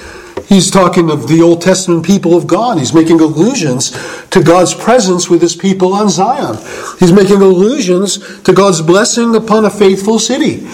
He's 0.48 0.70
talking 0.70 1.10
of 1.10 1.28
the 1.28 1.42
Old 1.42 1.60
Testament 1.60 2.06
people 2.06 2.34
of 2.34 2.46
God. 2.46 2.78
He's 2.78 2.94
making 2.94 3.20
allusions 3.20 3.90
to 4.30 4.42
God's 4.42 4.72
presence 4.74 5.28
with 5.28 5.42
his 5.42 5.54
people 5.54 5.92
on 5.92 6.08
Zion. 6.08 6.56
He's 6.98 7.12
making 7.12 7.42
allusions 7.42 8.42
to 8.44 8.54
God's 8.54 8.80
blessing 8.80 9.36
upon 9.36 9.66
a 9.66 9.70
faithful 9.70 10.18
city. 10.18 10.66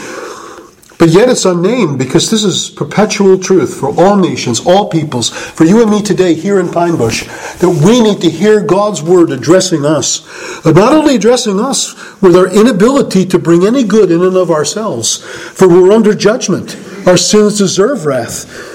But 0.96 1.08
yet 1.08 1.28
it's 1.28 1.44
unnamed 1.44 1.98
because 1.98 2.30
this 2.30 2.44
is 2.44 2.70
perpetual 2.70 3.36
truth 3.36 3.74
for 3.78 3.88
all 4.00 4.16
nations, 4.16 4.64
all 4.64 4.88
peoples, 4.88 5.28
for 5.28 5.64
you 5.64 5.82
and 5.82 5.90
me 5.90 6.00
today 6.00 6.34
here 6.34 6.60
in 6.60 6.70
Pine 6.70 6.96
Bush, 6.96 7.24
that 7.58 7.82
we 7.84 8.00
need 8.00 8.20
to 8.20 8.30
hear 8.30 8.60
God's 8.60 9.02
word 9.02 9.30
addressing 9.30 9.84
us. 9.84 10.20
But 10.62 10.76
not 10.76 10.92
only 10.92 11.16
addressing 11.16 11.58
us 11.58 11.94
with 12.22 12.36
our 12.36 12.46
inability 12.46 13.26
to 13.26 13.40
bring 13.40 13.66
any 13.66 13.82
good 13.82 14.12
in 14.12 14.22
and 14.22 14.36
of 14.36 14.52
ourselves, 14.52 15.18
for 15.18 15.68
we're 15.68 15.92
under 15.92 16.14
judgment. 16.14 16.76
Our 17.08 17.16
sins 17.16 17.58
deserve 17.58 18.06
wrath. 18.06 18.73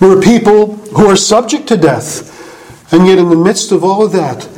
We're 0.00 0.20
people 0.20 0.76
who 0.76 1.06
are 1.06 1.16
subject 1.16 1.68
to 1.68 1.76
death. 1.76 2.32
And 2.92 3.06
yet, 3.06 3.18
in 3.18 3.28
the 3.28 3.36
midst 3.36 3.72
of 3.72 3.82
all 3.82 4.04
of 4.04 4.12
that, 4.12 4.48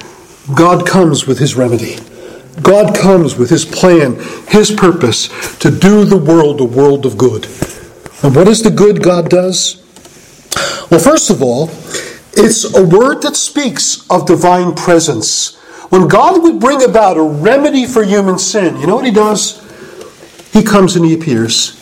God 0.55 0.87
comes 0.87 1.27
with 1.27 1.39
his 1.39 1.57
remedy. 1.57 1.97
God 2.63 2.95
comes 2.97 3.37
with 3.37 3.51
his 3.51 3.65
plan, 3.65 4.17
his 4.49 4.71
purpose 4.71 5.29
to 5.59 5.71
do 5.71 6.05
the 6.05 6.17
world 6.17 6.61
a 6.61 6.65
world 6.65 7.05
of 7.05 7.19
good. 7.19 7.45
And 8.23 8.35
what 8.35 8.49
is 8.49 8.63
the 8.63 8.71
good 8.71 9.03
God 9.03 9.29
does? 9.29 9.83
Well, 10.91 11.01
first 11.01 11.31
of 11.31 11.43
all, 11.43 11.69
it's 12.33 12.75
a 12.75 12.85
word 12.85 13.23
that 13.23 13.37
speaks 13.37 14.09
of 14.11 14.27
divine 14.27 14.75
presence. 14.75 15.57
When 15.91 16.09
God 16.09 16.43
would 16.43 16.61
bring 16.61 16.83
about 16.83 17.17
a 17.17 17.23
remedy 17.23 17.87
for 17.87 18.03
human 18.03 18.39
sin, 18.39 18.77
you 18.77 18.87
know 18.87 18.97
what 18.97 19.05
he 19.05 19.13
does? 19.13 19.63
He 20.53 20.63
comes 20.63 20.97
and 20.97 21.05
he 21.05 21.15
appears. 21.15 21.75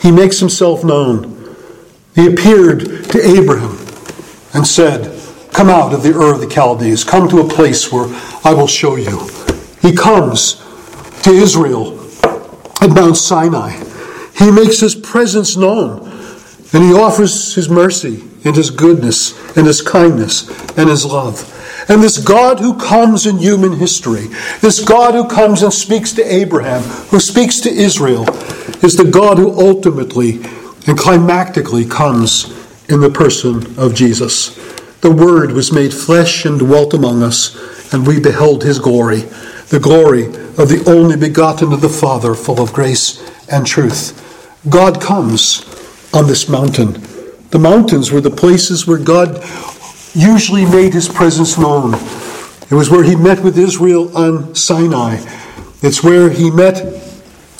He 0.00 0.10
makes 0.10 0.38
himself 0.38 0.84
known. 0.84 1.41
He 2.14 2.26
appeared 2.26 2.80
to 3.10 3.26
Abraham 3.26 3.78
and 4.54 4.66
said, 4.66 5.18
Come 5.52 5.68
out 5.68 5.92
of 5.92 6.02
the 6.02 6.14
Ur 6.14 6.34
of 6.34 6.40
the 6.40 6.48
Chaldees, 6.48 7.04
come 7.04 7.28
to 7.28 7.40
a 7.40 7.48
place 7.48 7.92
where 7.92 8.06
I 8.44 8.54
will 8.54 8.66
show 8.66 8.96
you. 8.96 9.28
He 9.80 9.94
comes 9.94 10.54
to 11.22 11.30
Israel 11.30 11.98
at 12.80 12.90
Mount 12.90 13.16
Sinai. 13.16 13.70
He 14.36 14.50
makes 14.50 14.80
his 14.80 14.94
presence 14.94 15.56
known, 15.56 16.00
and 16.72 16.82
he 16.82 16.92
offers 16.92 17.54
his 17.54 17.68
mercy 17.68 18.24
and 18.44 18.56
his 18.56 18.70
goodness 18.70 19.38
and 19.56 19.66
his 19.66 19.80
kindness 19.82 20.48
and 20.76 20.88
his 20.88 21.04
love. 21.04 21.48
And 21.88 22.02
this 22.02 22.18
God 22.18 22.60
who 22.60 22.78
comes 22.78 23.26
in 23.26 23.38
human 23.38 23.72
history, 23.72 24.28
this 24.60 24.84
God 24.84 25.14
who 25.14 25.28
comes 25.28 25.62
and 25.62 25.72
speaks 25.72 26.12
to 26.12 26.22
Abraham, 26.22 26.82
who 26.82 27.20
speaks 27.20 27.60
to 27.60 27.70
Israel, 27.70 28.24
is 28.82 28.96
the 28.96 29.10
God 29.10 29.38
who 29.38 29.50
ultimately 29.60 30.40
and 30.86 30.98
climactically 30.98 31.88
comes 31.88 32.46
in 32.88 33.00
the 33.00 33.10
person 33.10 33.78
of 33.78 33.94
Jesus. 33.94 34.56
The 35.00 35.10
Word 35.10 35.52
was 35.52 35.72
made 35.72 35.92
flesh 35.92 36.44
and 36.44 36.58
dwelt 36.58 36.94
among 36.94 37.22
us, 37.22 37.92
and 37.92 38.06
we 38.06 38.20
beheld 38.20 38.62
his 38.62 38.78
glory, 38.78 39.20
the 39.68 39.80
glory 39.80 40.26
of 40.26 40.68
the 40.68 40.84
only 40.86 41.16
begotten 41.16 41.72
of 41.72 41.80
the 41.80 41.88
Father, 41.88 42.34
full 42.34 42.60
of 42.60 42.72
grace 42.72 43.22
and 43.48 43.66
truth. 43.66 44.18
God 44.68 45.00
comes 45.00 45.64
on 46.14 46.26
this 46.26 46.48
mountain. 46.48 46.92
The 47.50 47.58
mountains 47.58 48.12
were 48.12 48.20
the 48.20 48.30
places 48.30 48.86
where 48.86 48.98
God 48.98 49.42
usually 50.14 50.64
made 50.64 50.92
his 50.92 51.08
presence 51.08 51.58
known. 51.58 51.94
It 51.94 52.74
was 52.74 52.90
where 52.90 53.02
he 53.02 53.16
met 53.16 53.42
with 53.42 53.58
Israel 53.58 54.16
on 54.16 54.54
Sinai. 54.54 55.18
It's 55.82 56.02
where 56.02 56.30
he 56.30 56.50
met 56.50 56.84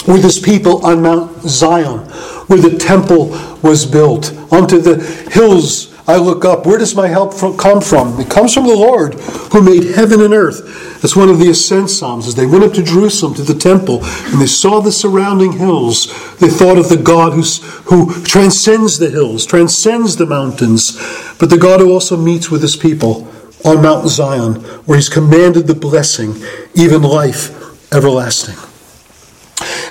with 0.06 0.22
his 0.22 0.38
people 0.38 0.84
on 0.86 1.02
Mount 1.02 1.42
Zion, 1.42 2.08
where 2.52 2.60
the 2.60 2.76
temple 2.76 3.28
was 3.62 3.86
built. 3.86 4.30
Onto 4.52 4.78
the 4.78 5.02
hills 5.30 5.90
I 6.06 6.16
look 6.16 6.44
up. 6.44 6.66
Where 6.66 6.78
does 6.78 6.94
my 6.94 7.08
help 7.08 7.32
from, 7.32 7.56
come 7.56 7.80
from? 7.80 8.20
It 8.20 8.28
comes 8.28 8.52
from 8.52 8.66
the 8.66 8.74
Lord 8.74 9.14
who 9.14 9.62
made 9.62 9.94
heaven 9.94 10.20
and 10.20 10.34
earth. 10.34 11.00
That's 11.00 11.16
one 11.16 11.30
of 11.30 11.38
the 11.38 11.48
ascent 11.48 11.88
psalms. 11.88 12.28
As 12.28 12.34
they 12.34 12.44
went 12.44 12.64
up 12.64 12.74
to 12.74 12.82
Jerusalem 12.82 13.32
to 13.34 13.42
the 13.42 13.58
temple 13.58 14.00
and 14.04 14.40
they 14.40 14.46
saw 14.46 14.80
the 14.80 14.92
surrounding 14.92 15.52
hills, 15.52 16.06
they 16.38 16.48
thought 16.48 16.76
of 16.76 16.90
the 16.90 17.00
God 17.02 17.32
who's, 17.32 17.62
who 17.84 18.22
transcends 18.22 18.98
the 18.98 19.08
hills, 19.08 19.46
transcends 19.46 20.16
the 20.16 20.26
mountains, 20.26 20.98
but 21.38 21.48
the 21.48 21.56
God 21.56 21.80
who 21.80 21.90
also 21.90 22.18
meets 22.18 22.50
with 22.50 22.60
his 22.60 22.76
people 22.76 23.26
on 23.64 23.82
Mount 23.82 24.08
Zion, 24.08 24.56
where 24.84 24.98
he's 24.98 25.08
commanded 25.08 25.68
the 25.68 25.74
blessing, 25.74 26.34
even 26.74 27.00
life 27.00 27.92
everlasting. 27.94 28.71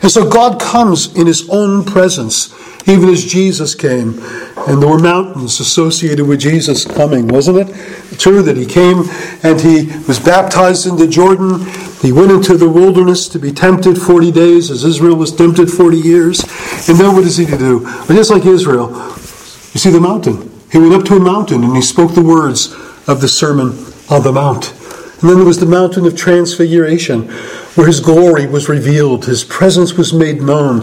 And 0.02 0.12
so 0.12 0.30
God 0.30 0.60
comes 0.60 1.16
in 1.16 1.28
his 1.28 1.50
own 1.50 1.84
presence, 1.84 2.54
even 2.88 3.10
as 3.10 3.26
Jesus 3.26 3.76
came. 3.76 4.20
And 4.68 4.82
there 4.82 4.90
were 4.90 5.00
mountains 5.00 5.60
associated 5.60 6.26
with 6.26 6.40
Jesus 6.40 6.86
coming, 6.86 7.28
wasn't 7.28 7.58
it? 7.58 8.20
True 8.20 8.42
that 8.44 8.58
he 8.58 8.66
came 8.66 9.04
and 9.44 9.60
he 9.60 9.88
was 10.08 10.20
baptized 10.20 10.88
into 10.88 11.08
Jordan. 11.08 11.66
He 12.02 12.12
went 12.12 12.32
into 12.32 12.58
the 12.58 12.70
wilderness 12.70 13.28
to 13.30 13.40
be 13.40 13.52
tempted 13.52 13.98
40 13.98 14.32
days 14.32 14.72
as 14.72 14.84
Israel 14.84 15.16
was 15.16 15.36
tempted 15.36 15.70
40 15.70 15.98
years. 15.98 16.42
And 16.88 16.98
then 16.98 17.16
what 17.16 17.24
does 17.24 17.38
he 17.38 17.46
do? 17.46 17.80
Well, 17.84 18.18
just 18.18 18.32
like 18.32 18.46
Israel, 18.46 18.90
you 18.90 19.80
see 19.80 19.92
the 19.92 20.02
mountain. 20.02 20.52
He 20.72 20.78
went 20.78 20.94
up 20.94 21.06
to 21.06 21.16
a 21.16 21.20
mountain 21.20 21.64
and 21.64 21.76
he 21.76 21.82
spoke 21.82 22.14
the 22.14 22.24
words 22.24 22.74
of 23.08 23.22
the 23.22 23.28
Sermon 23.28 23.70
on 24.10 24.24
the 24.24 24.32
Mount. 24.32 24.74
And 25.22 25.30
then 25.30 25.38
there 25.38 25.46
was 25.46 25.60
the 25.60 25.68
mountain 25.68 26.08
of 26.08 26.16
transfiguration, 26.16 27.30
where 27.76 27.86
his 27.86 28.00
glory 28.00 28.48
was 28.48 28.68
revealed, 28.68 29.26
his 29.26 29.44
presence 29.44 29.94
was 29.94 30.14
made 30.14 30.42
known. 30.42 30.82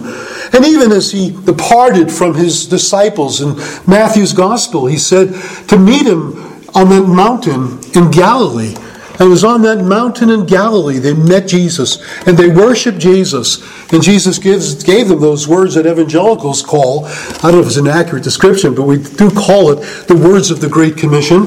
And 0.52 0.64
even 0.64 0.92
as 0.92 1.10
he 1.10 1.30
departed 1.44 2.10
from 2.10 2.34
his 2.34 2.66
disciples 2.66 3.40
in 3.40 3.56
Matthew's 3.86 4.32
gospel, 4.32 4.86
he 4.86 4.96
said 4.96 5.34
to 5.68 5.76
meet 5.76 6.06
him 6.06 6.32
on 6.74 6.88
that 6.90 7.06
mountain 7.08 7.80
in 7.94 8.10
Galilee. 8.12 8.76
And 9.20 9.26
it 9.26 9.30
was 9.30 9.42
on 9.42 9.62
that 9.62 9.84
mountain 9.84 10.30
in 10.30 10.46
Galilee 10.46 10.98
they 10.98 11.12
met 11.12 11.48
Jesus 11.48 11.98
and 12.24 12.38
they 12.38 12.48
worshiped 12.48 13.00
Jesus. 13.00 13.60
And 13.92 14.00
Jesus 14.00 14.38
gives, 14.38 14.84
gave 14.84 15.08
them 15.08 15.20
those 15.20 15.48
words 15.48 15.74
that 15.74 15.86
evangelicals 15.86 16.62
call, 16.62 17.06
I 17.06 17.50
don't 17.50 17.52
know 17.52 17.60
if 17.60 17.66
it's 17.66 17.76
an 17.76 17.88
accurate 17.88 18.22
description, 18.22 18.76
but 18.76 18.84
we 18.84 19.02
do 19.02 19.30
call 19.30 19.72
it 19.72 20.06
the 20.06 20.14
words 20.14 20.52
of 20.52 20.60
the 20.60 20.68
Great 20.68 20.96
Commission. 20.96 21.46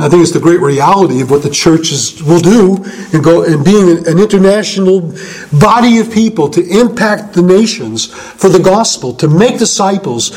I 0.00 0.08
think 0.08 0.22
it's 0.22 0.32
the 0.32 0.38
great 0.38 0.60
reality 0.60 1.20
of 1.20 1.30
what 1.30 1.42
the 1.42 1.50
churches 1.50 2.22
will 2.22 2.38
do 2.38 2.76
and 3.12 3.24
go 3.24 3.42
and 3.42 3.64
being 3.64 4.06
an 4.06 4.18
international 4.18 5.12
body 5.52 5.98
of 5.98 6.12
people 6.12 6.48
to 6.50 6.62
impact 6.62 7.34
the 7.34 7.42
nations 7.42 8.06
for 8.06 8.48
the 8.48 8.60
gospel, 8.60 9.12
to 9.14 9.26
make 9.26 9.58
disciples 9.58 10.30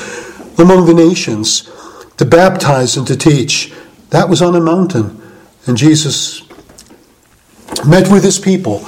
among 0.57 0.87
the 0.87 0.95
nations, 0.95 1.69
to 2.17 2.25
baptize 2.25 2.97
and 2.97 3.05
to 3.07 3.15
teach. 3.15 3.71
That 4.09 4.29
was 4.29 4.41
on 4.41 4.55
a 4.55 4.59
mountain. 4.59 5.21
And 5.67 5.77
Jesus 5.77 6.41
met 7.85 8.11
with 8.11 8.23
his 8.23 8.39
people, 8.39 8.83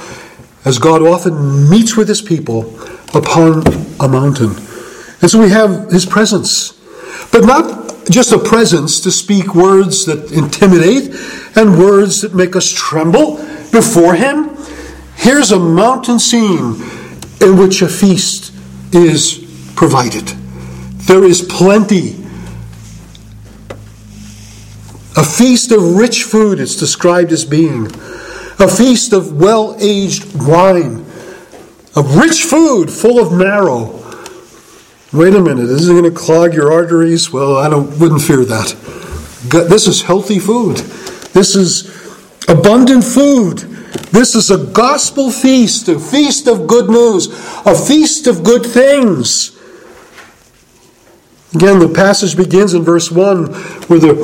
as 0.66 0.80
God 0.80 1.04
often 1.04 1.70
meets 1.70 1.96
with 1.96 2.08
his 2.08 2.22
people 2.22 2.80
upon 3.14 3.64
a 4.00 4.08
mountain. 4.08 4.56
And 5.22 5.30
so 5.30 5.40
we 5.40 5.50
have 5.50 5.92
his 5.92 6.08
presence. 6.08 6.74
But 7.32 7.46
not 7.46 7.83
just 8.10 8.32
a 8.32 8.40
presence 8.40 9.00
to 9.02 9.12
speak 9.12 9.56
words 9.56 10.06
that 10.06 10.32
intimidate 10.32 11.16
and 11.56 11.78
words 11.78 12.22
that 12.22 12.34
make 12.34 12.56
us 12.56 12.70
tremble 12.70 13.38
before 13.72 14.16
Him. 14.16 14.56
Here's 15.16 15.52
a 15.52 15.60
mountain 15.60 16.20
scene 16.20 16.82
in 17.42 17.58
which 17.58 17.82
a 17.82 17.88
feast 17.88 18.54
is 18.94 19.72
provided. 19.76 20.28
There 21.08 21.24
is 21.24 21.42
plenty. 21.42 22.16
A 25.16 25.24
feast 25.24 25.72
of 25.72 25.96
rich 25.96 26.24
food, 26.24 26.60
it's 26.60 26.76
described 26.76 27.32
as 27.32 27.46
being. 27.46 27.88
A 28.60 28.68
feast 28.68 29.14
of 29.14 29.40
well 29.40 29.76
aged 29.80 30.26
wine. 30.36 31.06
Of 31.96 32.16
rich 32.16 32.44
food 32.44 32.90
full 32.90 33.20
of 33.20 33.32
marrow 33.32 34.03
Wait 35.14 35.36
a 35.36 35.40
minute, 35.40 35.70
is 35.70 35.88
it 35.88 35.94
going 35.94 36.04
to 36.04 36.12
clog 36.12 36.56
your 36.56 36.74
arteries? 36.74 37.32
Well, 37.32 37.56
I 37.56 37.70
don't, 37.70 38.00
wouldn't 38.00 38.24
fear 38.24 38.44
that. 38.46 38.76
This 39.70 39.86
is 39.86 40.02
healthy 40.02 40.40
food. 40.40 40.78
This 41.34 41.56
is 41.56 41.86
abundant 42.50 43.04
food. 43.04 43.60
This 44.12 44.34
is 44.34 44.50
a 44.50 44.58
gospel 44.58 45.30
feast, 45.30 45.88
a 45.88 46.00
feast 46.00 46.48
of 46.48 46.66
good 46.66 46.90
news, 46.90 47.28
a 47.64 47.76
feast 47.76 48.26
of 48.26 48.44
good 48.44 48.66
things. 48.66 49.56
Again, 51.54 51.78
the 51.78 51.92
passage 51.94 52.36
begins 52.36 52.74
in 52.74 52.82
verse 52.82 53.12
1 53.12 53.54
where 53.54 54.00
the 54.00 54.16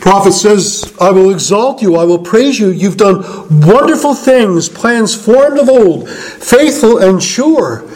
prophet 0.00 0.32
says, 0.32 0.94
I 1.00 1.12
will 1.12 1.30
exalt 1.30 1.80
you, 1.80 1.96
I 1.96 2.04
will 2.04 2.18
praise 2.18 2.60
you. 2.60 2.68
You've 2.68 2.98
done 2.98 3.22
wonderful 3.66 4.14
things, 4.14 4.68
plans 4.68 5.14
formed 5.14 5.58
of 5.58 5.70
old, 5.70 6.10
faithful 6.10 6.98
and 6.98 7.22
sure. 7.22 7.88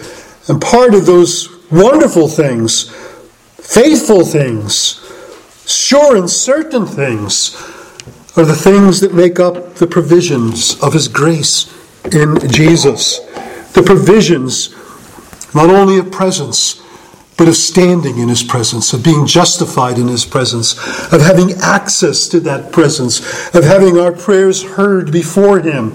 And 0.49 0.59
part 0.59 0.95
of 0.95 1.05
those 1.05 1.58
wonderful 1.71 2.29
things, 2.29 2.91
faithful 3.57 4.25
things, 4.25 5.05
sure 5.67 6.17
and 6.17 6.31
certain 6.31 6.87
things 6.87 7.55
are 8.37 8.45
the 8.45 8.55
things 8.55 9.01
that 9.01 9.13
make 9.13 9.41
up 9.41 9.75
the 9.75 9.87
provisions 9.87 10.81
of 10.83 10.93
His 10.93 11.09
grace 11.09 11.73
in 12.13 12.39
Jesus. 12.49 13.19
The 13.73 13.83
provisions 13.85 14.75
not 15.55 15.71
only 15.71 15.99
of 15.99 16.11
presence, 16.11 16.83
but 17.39 17.49
of 17.49 17.55
standing 17.55 18.19
in 18.19 18.29
His 18.29 18.43
presence, 18.43 18.93
of 18.93 19.05
being 19.05 19.25
justified 19.25 19.97
in 19.97 20.09
His 20.09 20.27
presence, 20.27 20.77
of 21.13 21.21
having 21.21 21.53
access 21.63 22.27
to 22.29 22.41
that 22.41 22.73
presence, 22.73 23.21
of 23.55 23.63
having 23.63 23.97
our 23.97 24.13
prayers 24.13 24.63
heard 24.63 25.13
before 25.13 25.61
Him, 25.61 25.93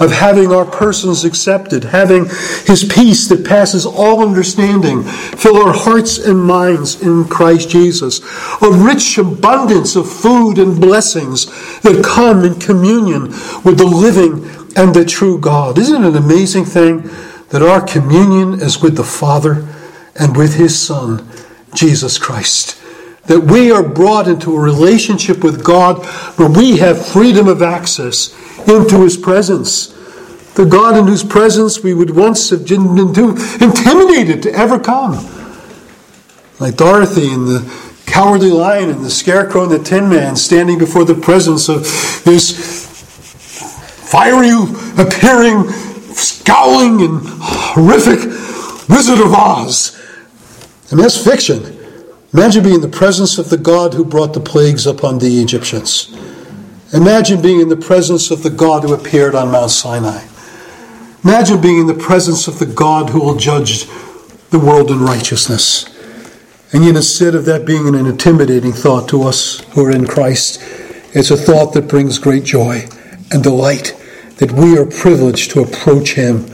of 0.00 0.10
having 0.10 0.52
our 0.52 0.64
persons 0.64 1.24
accepted, 1.24 1.84
having 1.84 2.24
His 2.64 2.90
peace 2.90 3.28
that 3.28 3.46
passes 3.46 3.84
all 3.84 4.26
understanding 4.26 5.02
fill 5.02 5.58
our 5.58 5.74
hearts 5.74 6.16
and 6.16 6.42
minds 6.42 7.02
in 7.02 7.26
Christ 7.26 7.68
Jesus, 7.68 8.20
a 8.62 8.70
rich 8.72 9.18
abundance 9.18 9.96
of 9.96 10.10
food 10.10 10.58
and 10.58 10.80
blessings 10.80 11.44
that 11.82 12.02
come 12.02 12.42
in 12.42 12.58
communion 12.58 13.24
with 13.64 13.76
the 13.76 13.84
living 13.86 14.48
and 14.76 14.94
the 14.94 15.04
true 15.04 15.38
God. 15.38 15.78
Isn't 15.78 16.04
it 16.04 16.08
an 16.08 16.16
amazing 16.16 16.64
thing 16.64 17.02
that 17.50 17.62
our 17.62 17.82
communion 17.82 18.54
is 18.62 18.80
with 18.80 18.96
the 18.96 19.04
Father? 19.04 19.75
And 20.18 20.36
with 20.36 20.54
his 20.54 20.78
Son, 20.78 21.28
Jesus 21.74 22.18
Christ. 22.18 22.80
That 23.26 23.40
we 23.40 23.72
are 23.72 23.82
brought 23.82 24.28
into 24.28 24.54
a 24.54 24.60
relationship 24.60 25.42
with 25.42 25.64
God 25.64 26.04
where 26.38 26.48
we 26.48 26.78
have 26.78 27.04
freedom 27.04 27.48
of 27.48 27.62
access 27.62 28.34
into 28.68 29.02
his 29.02 29.16
presence. 29.16 29.88
The 30.54 30.64
God 30.64 30.96
in 30.96 31.06
whose 31.06 31.24
presence 31.24 31.82
we 31.82 31.92
would 31.92 32.10
once 32.10 32.50
have 32.50 32.66
been 32.66 32.98
intimidated 32.98 34.42
to 34.44 34.52
ever 34.52 34.78
come. 34.78 35.14
Like 36.58 36.76
Dorothy 36.76 37.32
and 37.32 37.46
the 37.46 37.86
cowardly 38.06 38.50
lion 38.50 38.88
and 38.88 39.04
the 39.04 39.10
scarecrow 39.10 39.64
and 39.64 39.72
the 39.72 39.78
tin 39.78 40.08
man 40.08 40.36
standing 40.36 40.78
before 40.78 41.04
the 41.04 41.14
presence 41.14 41.68
of 41.68 41.82
this 42.24 42.86
fiery 44.10 44.50
appearing, 44.96 45.68
scowling, 46.14 47.02
and 47.02 47.20
horrific 47.24 48.20
Wizard 48.88 49.18
of 49.18 49.34
Oz. 49.34 50.00
I 50.90 50.94
mean, 50.94 51.02
that's 51.02 51.22
fiction. 51.22 51.76
Imagine 52.32 52.62
being 52.62 52.76
in 52.76 52.80
the 52.80 52.88
presence 52.88 53.38
of 53.38 53.50
the 53.50 53.56
God 53.56 53.94
who 53.94 54.04
brought 54.04 54.34
the 54.34 54.40
plagues 54.40 54.86
upon 54.86 55.18
the 55.18 55.40
Egyptians. 55.40 56.14
Imagine 56.92 57.42
being 57.42 57.60
in 57.60 57.68
the 57.68 57.76
presence 57.76 58.30
of 58.30 58.42
the 58.42 58.50
God 58.50 58.84
who 58.84 58.94
appeared 58.94 59.34
on 59.34 59.50
Mount 59.50 59.70
Sinai. 59.70 60.24
Imagine 61.24 61.60
being 61.60 61.80
in 61.80 61.86
the 61.86 61.94
presence 61.94 62.46
of 62.46 62.58
the 62.60 62.66
God 62.66 63.10
who 63.10 63.20
will 63.20 63.36
judge 63.36 63.86
the 64.50 64.60
world 64.60 64.90
in 64.90 65.00
righteousness. 65.00 65.92
And 66.72 66.84
yet, 66.84 66.94
instead 66.94 67.34
of 67.34 67.44
that 67.46 67.64
being 67.64 67.88
an 67.88 67.94
intimidating 67.94 68.72
thought 68.72 69.08
to 69.08 69.22
us 69.22 69.60
who 69.72 69.84
are 69.84 69.90
in 69.90 70.06
Christ, 70.06 70.60
it's 71.14 71.30
a 71.30 71.36
thought 71.36 71.72
that 71.72 71.88
brings 71.88 72.18
great 72.18 72.44
joy 72.44 72.86
and 73.32 73.42
delight 73.42 74.00
that 74.36 74.52
we 74.52 74.78
are 74.78 74.86
privileged 74.86 75.50
to 75.52 75.62
approach 75.62 76.14
Him 76.14 76.46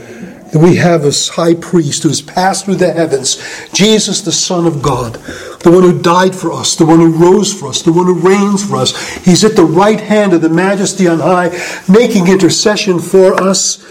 we 0.55 0.75
have 0.75 1.05
a 1.05 1.11
high 1.33 1.55
priest 1.55 2.03
who 2.03 2.09
has 2.09 2.21
passed 2.21 2.65
through 2.65 2.75
the 2.75 2.93
heavens, 2.93 3.37
Jesus, 3.73 4.21
the 4.21 4.31
Son 4.31 4.67
of 4.67 4.81
God, 4.81 5.15
the 5.61 5.71
one 5.71 5.83
who 5.83 6.01
died 6.01 6.35
for 6.35 6.51
us, 6.51 6.75
the 6.75 6.85
one 6.85 6.99
who 6.99 7.11
rose 7.11 7.53
for 7.53 7.67
us, 7.67 7.81
the 7.81 7.93
one 7.93 8.05
who 8.05 8.19
reigns 8.19 8.67
for 8.67 8.75
us. 8.75 9.15
He's 9.23 9.43
at 9.43 9.55
the 9.55 9.65
right 9.65 9.99
hand 9.99 10.33
of 10.33 10.41
the 10.41 10.49
majesty 10.49 11.07
on 11.07 11.19
high, 11.19 11.49
making 11.87 12.27
intercession 12.27 12.99
for 12.99 13.33
us, 13.41 13.83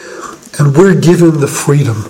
and 0.58 0.76
we're 0.76 1.00
given 1.00 1.40
the 1.40 1.48
freedom. 1.48 2.04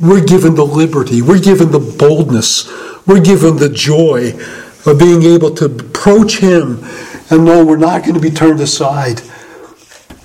We're 0.00 0.24
given 0.24 0.56
the 0.56 0.66
liberty. 0.66 1.22
We're 1.22 1.40
given 1.40 1.70
the 1.70 1.78
boldness. 1.78 2.68
We're 3.06 3.20
given 3.20 3.56
the 3.56 3.68
joy 3.68 4.32
of 4.84 4.98
being 4.98 5.22
able 5.22 5.54
to 5.54 5.66
approach 5.66 6.38
Him 6.38 6.82
and 7.30 7.44
know 7.44 7.64
we're 7.64 7.76
not 7.76 8.02
going 8.02 8.14
to 8.14 8.20
be 8.20 8.30
turned 8.30 8.60
aside. 8.60 9.22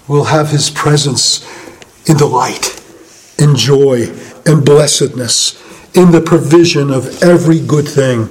We'll 0.08 0.26
have 0.26 0.50
His 0.50 0.70
presence 0.70 1.46
in 2.10 2.18
the 2.18 2.26
light, 2.26 2.77
in 3.39 3.56
joy, 3.56 4.08
and 4.45 4.65
blessedness, 4.65 5.56
in 5.95 6.12
the 6.12 6.21
provision 6.21 6.91
of 6.91 7.23
every 7.23 7.60
good 7.60 7.88
thing. 7.88 8.30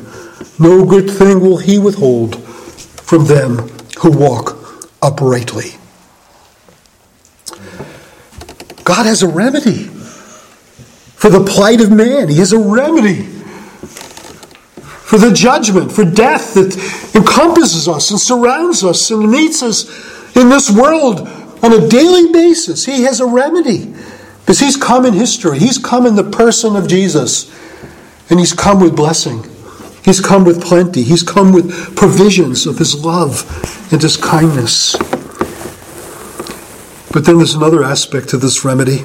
No 0.58 0.84
good 0.84 1.10
thing 1.10 1.40
will 1.40 1.58
he 1.58 1.78
withhold 1.78 2.42
from 2.42 3.26
them 3.26 3.68
who 3.98 4.10
walk 4.10 4.90
uprightly. 5.02 5.72
God 8.84 9.06
has 9.06 9.22
a 9.22 9.28
remedy 9.28 9.84
for 11.16 11.30
the 11.30 11.44
plight 11.44 11.80
of 11.80 11.90
man. 11.90 12.28
He 12.28 12.38
has 12.38 12.52
a 12.52 12.58
remedy 12.58 13.22
for 15.06 15.18
the 15.18 15.32
judgment, 15.32 15.92
for 15.92 16.04
death 16.04 16.54
that 16.54 16.74
encompasses 17.14 17.88
us 17.88 18.10
and 18.10 18.20
surrounds 18.20 18.84
us 18.84 19.10
and 19.10 19.30
meets 19.30 19.62
us 19.62 19.86
in 20.36 20.48
this 20.48 20.70
world 20.70 21.20
on 21.62 21.72
a 21.72 21.88
daily 21.88 22.32
basis. 22.32 22.84
He 22.84 23.02
has 23.02 23.20
a 23.20 23.26
remedy 23.26 23.94
because 24.46 24.60
He's 24.60 24.76
come 24.76 25.04
in 25.04 25.12
history. 25.12 25.58
He's 25.58 25.76
come 25.76 26.06
in 26.06 26.14
the 26.14 26.22
person 26.30 26.76
of 26.76 26.86
Jesus, 26.86 27.50
and 28.30 28.38
He's 28.38 28.52
come 28.52 28.80
with 28.80 28.94
blessing. 28.94 29.44
He's 30.04 30.20
come 30.20 30.44
with 30.44 30.62
plenty. 30.62 31.02
He's 31.02 31.24
come 31.24 31.52
with 31.52 31.96
provisions 31.96 32.64
of 32.64 32.78
His 32.78 33.04
love 33.04 33.42
and 33.92 34.00
His 34.00 34.16
kindness. 34.16 34.94
But 37.12 37.24
then 37.24 37.38
there's 37.38 37.56
another 37.56 37.82
aspect 37.82 38.28
to 38.28 38.36
this 38.36 38.64
remedy, 38.64 39.00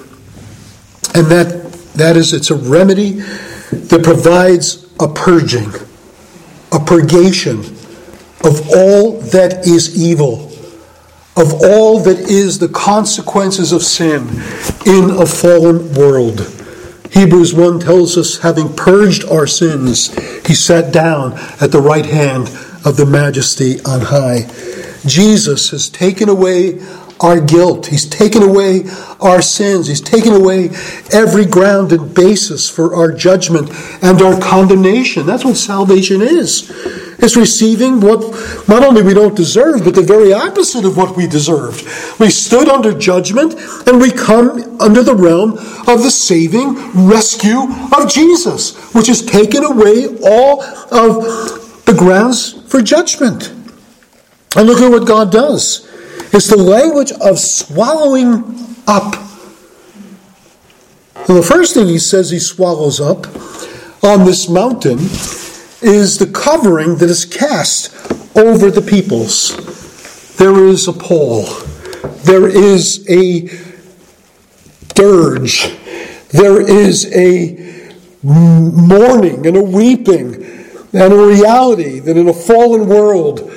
and 1.16 1.26
that, 1.32 1.72
that 1.96 2.16
is 2.18 2.34
it's 2.34 2.52
a 2.52 2.56
remedy 2.56 3.14
that 3.72 4.02
provides 4.04 4.88
a 5.00 5.08
purging, 5.08 5.72
a 6.72 6.80
purgation 6.80 7.62
of 8.44 8.70
all 8.76 9.20
that 9.22 9.66
is 9.66 10.00
evil, 10.00 10.51
of 11.42 11.54
all 11.64 12.00
that 12.00 12.20
is 12.20 12.60
the 12.60 12.70
consequences 12.70 13.72
of 13.72 13.82
sin 13.82 14.28
in 14.86 15.10
a 15.10 15.26
fallen 15.26 15.94
world. 15.94 16.42
Hebrews 17.12 17.54
1 17.54 17.80
tells 17.80 18.18
us, 18.18 18.38
having 18.38 18.74
purged 18.74 19.26
our 19.26 19.48
sins, 19.48 20.14
he 20.48 20.54
sat 20.54 20.94
down 20.94 21.34
at 21.60 21.72
the 21.72 21.82
right 21.82 22.06
hand 22.06 22.48
of 22.86 22.96
the 22.96 23.06
majesty 23.06 23.82
on 23.82 24.02
high. 24.02 24.50
Jesus 25.06 25.72
has 25.72 25.90
taken 25.90 26.30
away 26.30 26.80
our 27.22 27.40
guilt. 27.40 27.88
He's 27.88 28.06
taken 28.06 28.42
away 28.42 28.84
our 29.20 29.42
sins. 29.42 29.88
He's 29.88 30.02
taken 30.02 30.34
away 30.34 30.70
every 31.12 31.46
ground 31.46 31.92
and 31.92 32.14
basis 32.14 32.70
for 32.70 32.96
our 32.96 33.12
judgment 33.12 33.70
and 34.02 34.22
our 34.22 34.40
condemnation. 34.40 35.26
That's 35.26 35.46
what 35.46 35.58
salvation 35.58 36.22
is. 36.22 36.70
It's 37.20 37.38
receiving 37.38 38.02
what 38.02 38.22
not 38.68 38.84
only 38.84 39.04
we 39.04 39.14
don't 39.14 39.36
deserve, 39.36 39.84
but 39.84 39.94
the 39.94 40.02
very 40.02 40.34
opposite 40.34 40.86
of 40.86 40.98
what 40.98 41.16
we 41.16 41.28
deserved. 41.28 41.84
We 42.20 42.32
stood 42.32 42.68
under 42.68 42.98
judgment 42.98 43.54
and 43.88 44.02
we 44.02 44.12
come 44.12 44.82
under 44.82 45.04
the 45.04 45.16
realm 45.16 45.52
of 45.88 46.02
the 46.02 46.10
saving 46.10 46.76
rescue 47.08 47.68
of 47.96 48.10
Jesus, 48.10 48.76
which 48.96 49.08
has 49.08 49.24
taken 49.24 49.64
away 49.64 50.08
all 50.24 50.64
of 50.64 51.86
the 51.86 51.96
grounds 51.96 52.54
for 52.68 52.82
judgment. 52.82 53.50
And 54.56 54.68
look 54.68 54.82
at 54.82 54.90
what 54.90 55.08
God 55.08 55.32
does. 55.32 55.91
It's 56.34 56.48
the 56.48 56.58
language 56.58 57.12
of 57.12 57.40
swallowing 57.40 58.76
up. 58.88 59.14
The 61.28 61.44
first 61.44 61.74
thing 61.74 61.88
he 61.88 62.00
says 62.00 62.30
he 62.30 62.40
swallows 62.40 63.02
up 63.02 63.28
on 64.04 64.26
this 64.26 64.50
mountain 64.50 65.00
is 65.82 66.18
the 66.18 66.32
covering 66.34 66.96
that 66.98 67.10
is 67.10 67.26
cast 67.26 67.94
over 68.38 68.72
the 68.72 68.82
peoples. 68.82 69.56
There 70.38 70.68
is 70.68 70.88
a 70.88 70.94
pall, 70.94 71.44
there 72.24 72.48
is 72.48 73.06
a 73.10 73.50
dirge, 74.94 75.78
there 76.30 76.62
is 76.62 77.14
a 77.14 77.92
mourning 78.24 79.46
and 79.46 79.58
a 79.58 79.64
weeping 79.64 80.36
and 80.94 81.14
a 81.14 81.26
reality 81.26 82.00
that 82.00 82.18
in 82.18 82.28
a 82.28 82.34
fallen 82.34 82.88
world, 82.88 83.52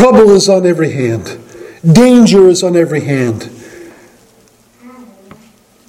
trouble 0.00 0.30
is 0.30 0.48
on 0.48 0.64
every 0.64 0.92
hand, 0.92 1.38
danger 1.84 2.48
is 2.48 2.62
on 2.62 2.74
every 2.74 3.02
hand. 3.02 3.42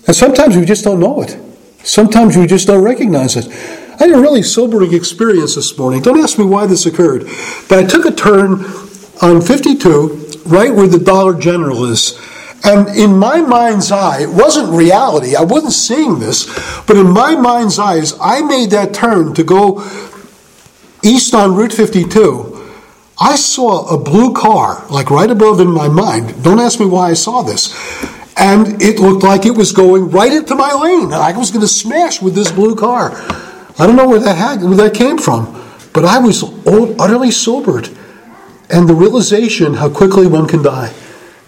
And 0.05 0.13
sometimes 0.13 0.57
we 0.57 0.65
just 0.65 0.83
don't 0.83 0.99
know 0.99 1.21
it. 1.21 1.37
Sometimes 1.83 2.35
we 2.35 2.45
just 2.45 2.67
don't 2.67 2.83
recognize 2.83 3.37
it. 3.37 3.47
I 4.01 4.07
had 4.07 4.11
a 4.11 4.19
really 4.19 4.43
sobering 4.43 4.93
experience 4.93 5.55
this 5.55 5.77
morning. 5.77 6.01
Don't 6.01 6.19
ask 6.19 6.37
me 6.37 6.43
why 6.43 6.65
this 6.65 6.85
occurred. 6.85 7.23
But 7.69 7.79
I 7.79 7.85
took 7.87 8.05
a 8.05 8.11
turn 8.11 8.65
on 9.21 9.39
52, 9.39 10.41
right 10.45 10.75
where 10.75 10.87
the 10.87 10.99
Dollar 10.99 11.39
General 11.39 11.85
is. 11.85 12.19
And 12.65 12.89
in 12.89 13.17
my 13.17 13.39
mind's 13.39 13.93
eye, 13.93 14.23
it 14.23 14.29
wasn't 14.29 14.73
reality. 14.73 15.37
I 15.37 15.43
wasn't 15.43 15.71
seeing 15.71 16.19
this. 16.19 16.47
But 16.85 16.97
in 16.97 17.09
my 17.09 17.35
mind's 17.35 17.79
eyes, 17.79 18.13
I 18.19 18.41
made 18.41 18.71
that 18.71 18.93
turn 18.93 19.33
to 19.35 19.43
go 19.45 19.87
east 21.01 21.33
on 21.33 21.55
Route 21.55 21.71
52. 21.71 22.50
I 23.21 23.35
saw 23.35 23.85
a 23.85 23.99
blue 23.99 24.33
car, 24.33 24.83
like 24.89 25.11
right 25.11 25.29
above 25.29 25.59
in 25.59 25.69
my 25.69 25.87
mind. 25.87 26.43
Don't 26.43 26.59
ask 26.59 26.79
me 26.79 26.87
why 26.87 27.11
I 27.11 27.13
saw 27.13 27.43
this. 27.43 27.71
And 28.35 28.81
it 28.81 28.99
looked 28.99 29.23
like 29.23 29.45
it 29.45 29.55
was 29.55 29.71
going 29.71 30.09
right 30.09 30.33
into 30.33 30.55
my 30.55 30.73
lane. 30.73 31.13
I 31.13 31.37
was 31.37 31.51
going 31.51 31.61
to 31.61 31.67
smash 31.67 32.19
with 32.19 32.33
this 32.33 32.51
blue 32.51 32.75
car. 32.75 33.11
I 33.77 33.85
don't 33.85 33.95
know 33.95 34.09
where 34.09 34.19
that 34.19 34.35
had, 34.35 34.63
where 34.63 34.75
that 34.77 34.95
came 34.95 35.19
from, 35.19 35.45
but 35.93 36.03
I 36.03 36.17
was 36.17 36.43
utterly 36.65 37.29
sobered, 37.29 37.89
and 38.71 38.89
the 38.89 38.95
realization 38.95 39.75
how 39.75 39.89
quickly 39.89 40.25
one 40.25 40.47
can 40.47 40.63
die 40.63 40.91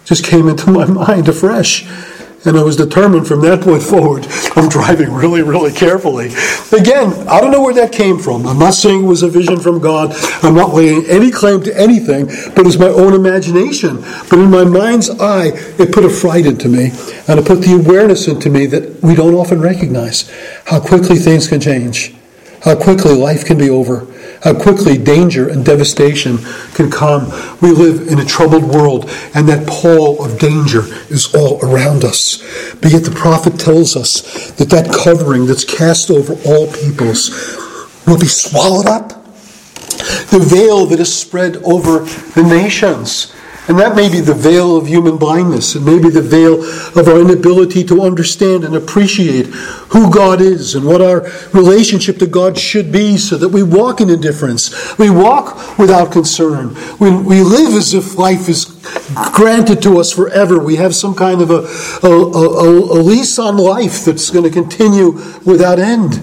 just 0.04 0.24
came 0.24 0.48
into 0.48 0.70
my 0.70 0.84
mind 1.06 1.28
afresh. 1.28 1.84
And 2.46 2.58
I 2.58 2.62
was 2.62 2.76
determined 2.76 3.26
from 3.26 3.40
that 3.42 3.62
point 3.62 3.82
forward, 3.82 4.26
I'm 4.54 4.68
driving 4.68 5.12
really, 5.12 5.42
really 5.42 5.72
carefully. 5.72 6.26
Again, 6.72 7.12
I 7.28 7.40
don't 7.40 7.50
know 7.50 7.62
where 7.62 7.74
that 7.74 7.92
came 7.92 8.18
from. 8.18 8.46
I'm 8.46 8.58
not 8.58 8.74
saying 8.74 9.04
it 9.04 9.06
was 9.06 9.22
a 9.22 9.28
vision 9.28 9.60
from 9.60 9.80
God. 9.80 10.14
I'm 10.42 10.54
not 10.54 10.74
laying 10.74 11.06
any 11.06 11.30
claim 11.30 11.62
to 11.62 11.78
anything, 11.78 12.26
but 12.54 12.66
it's 12.66 12.78
my 12.78 12.88
own 12.88 13.14
imagination. 13.14 14.00
But 14.28 14.38
in 14.38 14.50
my 14.50 14.64
mind's 14.64 15.08
eye, 15.08 15.52
it 15.78 15.92
put 15.92 16.04
a 16.04 16.10
fright 16.10 16.44
into 16.44 16.68
me, 16.68 16.90
and 17.28 17.40
it 17.40 17.46
put 17.46 17.62
the 17.62 17.80
awareness 17.82 18.28
into 18.28 18.50
me 18.50 18.66
that 18.66 19.02
we 19.02 19.14
don't 19.14 19.34
often 19.34 19.60
recognize 19.60 20.30
how 20.66 20.80
quickly 20.80 21.16
things 21.16 21.48
can 21.48 21.60
change 21.60 22.14
how 22.64 22.74
quickly 22.74 23.12
life 23.12 23.44
can 23.44 23.58
be 23.58 23.68
over, 23.68 24.06
how 24.44 24.54
quickly 24.54 24.98
danger 24.98 25.48
and 25.48 25.64
devastation 25.64 26.38
can 26.74 26.90
come. 26.90 27.30
We 27.60 27.70
live 27.70 28.08
in 28.08 28.18
a 28.18 28.24
troubled 28.24 28.64
world, 28.64 29.10
and 29.34 29.48
that 29.48 29.66
pall 29.66 30.22
of 30.22 30.38
danger 30.38 30.82
is 31.08 31.34
all 31.34 31.58
around 31.64 32.04
us. 32.04 32.38
But 32.74 32.92
yet, 32.92 33.04
the 33.04 33.10
prophet 33.10 33.58
tells 33.58 33.96
us 33.96 34.50
that 34.52 34.68
that 34.68 34.92
covering 34.94 35.46
that's 35.46 35.64
cast 35.64 36.10
over 36.10 36.34
all 36.46 36.70
peoples 36.70 37.30
will 38.06 38.18
be 38.18 38.26
swallowed 38.26 38.86
up. 38.86 39.24
The 40.30 40.44
veil 40.46 40.86
that 40.86 41.00
is 41.00 41.14
spread 41.14 41.56
over 41.64 42.00
the 42.00 42.42
nations 42.42 43.33
and 43.66 43.78
that 43.78 43.96
may 43.96 44.10
be 44.10 44.20
the 44.20 44.34
veil 44.34 44.76
of 44.76 44.86
human 44.86 45.16
blindness. 45.16 45.74
It 45.74 45.80
may 45.80 45.98
be 45.98 46.10
the 46.10 46.20
veil 46.20 46.62
of 46.98 47.08
our 47.08 47.18
inability 47.18 47.82
to 47.84 48.02
understand 48.02 48.62
and 48.62 48.76
appreciate 48.76 49.46
who 49.46 50.12
God 50.12 50.42
is 50.42 50.74
and 50.74 50.84
what 50.84 51.00
our 51.00 51.22
relationship 51.54 52.18
to 52.18 52.26
God 52.26 52.58
should 52.58 52.92
be 52.92 53.16
so 53.16 53.38
that 53.38 53.48
we 53.48 53.62
walk 53.62 54.02
in 54.02 54.10
indifference. 54.10 54.98
We 54.98 55.08
walk 55.08 55.78
without 55.78 56.12
concern. 56.12 56.76
We, 57.00 57.10
we 57.10 57.42
live 57.42 57.72
as 57.72 57.94
if 57.94 58.18
life 58.18 58.50
is 58.50 58.66
granted 59.32 59.80
to 59.82 59.98
us 59.98 60.12
forever. 60.12 60.62
We 60.62 60.76
have 60.76 60.94
some 60.94 61.14
kind 61.14 61.40
of 61.40 61.50
a, 61.50 62.06
a, 62.06 62.10
a, 62.10 62.68
a 62.68 63.00
lease 63.00 63.38
on 63.38 63.56
life 63.56 64.04
that's 64.04 64.28
going 64.28 64.44
to 64.44 64.50
continue 64.50 65.12
without 65.46 65.78
end. 65.78 66.16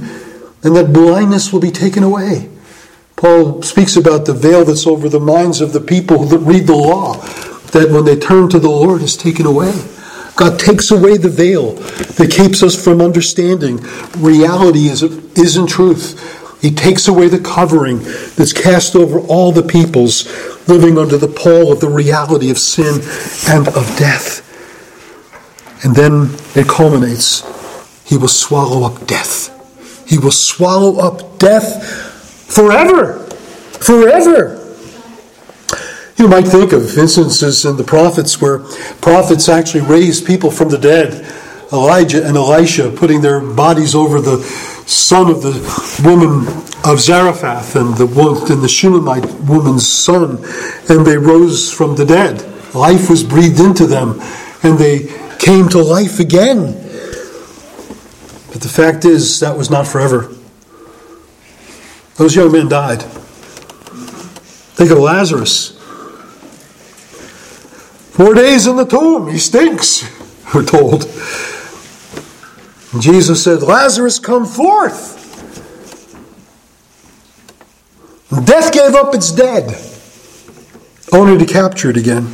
And 0.64 0.76
that 0.76 0.94
blindness 0.94 1.52
will 1.52 1.60
be 1.60 1.72
taken 1.72 2.04
away. 2.04 2.51
Paul 3.22 3.62
speaks 3.62 3.98
about 3.98 4.26
the 4.26 4.34
veil 4.34 4.66
that's 4.66 4.88
over 4.88 5.08
the 5.08 5.20
minds 5.20 5.62
of 5.62 5.74
the 5.74 5.80
people 5.80 6.26
that 6.26 6.40
read 6.40 6.66
the 6.66 6.76
law, 6.76 7.18
that 7.68 7.92
when 7.92 8.04
they 8.04 8.16
turn 8.16 8.50
to 8.50 8.58
the 8.58 8.68
Lord 8.68 9.04
is 9.04 9.16
taken 9.16 9.46
away. 9.46 9.72
God 10.36 10.60
takes 10.60 10.90
away 10.90 11.18
the 11.18 11.30
veil 11.30 11.74
that 11.74 12.32
keeps 12.32 12.64
us 12.64 12.84
from 12.84 13.00
understanding 13.00 13.78
reality 14.18 14.88
is, 14.88 15.04
is 15.04 15.56
in 15.56 15.68
truth. 15.68 16.60
He 16.64 16.72
takes 16.72 17.08
away 17.08 17.28
the 17.28 17.40
covering 17.40 18.00
that's 18.00 18.54
cast 18.54 18.96
over 18.96 19.20
all 19.20 19.52
the 19.52 19.62
peoples 19.62 20.26
living 20.68 20.98
under 20.98 21.20
the 21.20 21.28
pall 21.28 21.72
of 21.72 21.80
the 21.80 21.90
reality 21.90 22.50
of 22.50 22.58
sin 22.58 23.02
and 23.48 23.68
of 23.68 23.86
death. 24.00 24.42
And 25.86 25.96
then 25.96 26.36
it 26.56 26.68
culminates. 26.68 27.42
He 28.04 28.18
will 28.18 28.28
swallow 28.28 28.84
up 28.84 29.06
death. 29.06 30.10
He 30.10 30.18
will 30.18 30.32
swallow 30.32 30.98
up 30.98 31.38
death 31.38 32.11
forever. 32.52 33.20
Forever. 33.80 34.58
You 36.18 36.28
might 36.28 36.48
think 36.48 36.72
of 36.72 36.98
instances 36.98 37.66
in 37.66 37.78
the 37.78 37.84
prophets 37.84 38.40
where 38.40 38.60
prophets 39.02 39.50
actually 39.50 39.82
raised 39.82 40.28
people 40.28 40.52
from 40.52 40.70
the 40.70 40.78
dead. 40.78 41.26
Elijah 41.74 42.24
and 42.26 42.38
Elisha 42.38 42.92
putting 42.92 43.22
their 43.22 43.40
bodies 43.40 43.96
over 43.96 44.22
the 44.22 44.38
son 44.86 45.32
of 45.32 45.42
the 45.42 45.54
woman 46.04 46.48
of 46.86 47.00
Zarephath 47.00 47.76
and 47.76 47.96
the, 47.96 48.06
and 48.52 48.62
the 48.62 48.68
Shunammite 48.68 49.26
woman's 49.42 49.88
son, 49.88 50.44
and 50.90 51.06
they 51.06 51.18
rose 51.18 51.72
from 51.72 51.96
the 51.96 52.06
dead. 52.06 52.46
Life 52.76 53.10
was 53.10 53.24
breathed 53.24 53.60
into 53.60 53.88
them, 53.88 54.20
and 54.64 54.78
they 54.78 55.08
came 55.40 55.70
to 55.70 55.82
life 55.82 56.20
again. 56.20 56.74
But 58.52 58.62
the 58.62 58.70
fact 58.70 59.06
is, 59.06 59.40
that 59.40 59.58
was 59.58 59.70
not 59.70 59.88
forever. 59.88 60.36
Those 62.22 62.36
young 62.36 62.52
men 62.52 62.70
died. 62.70 63.02
Think 64.78 64.92
of 64.92 65.00
Lazarus. 65.00 65.72
Four 68.12 68.36
days 68.36 68.68
in 68.68 68.76
the 68.76 68.86
tomb, 68.86 69.28
he 69.28 69.40
stinks, 69.40 70.04
we're 70.54 70.64
told. 70.64 71.06
And 72.94 73.02
Jesus 73.02 73.44
said, 73.44 73.64
Lazarus, 73.64 74.20
come 74.20 74.46
forth. 74.46 75.18
And 78.32 78.46
death 78.46 78.72
gave 78.72 78.94
up 78.94 79.16
its 79.16 79.32
dead, 79.32 79.76
only 81.12 81.44
to 81.44 81.52
capture 81.52 81.90
it 81.90 81.98
again. 81.98 82.26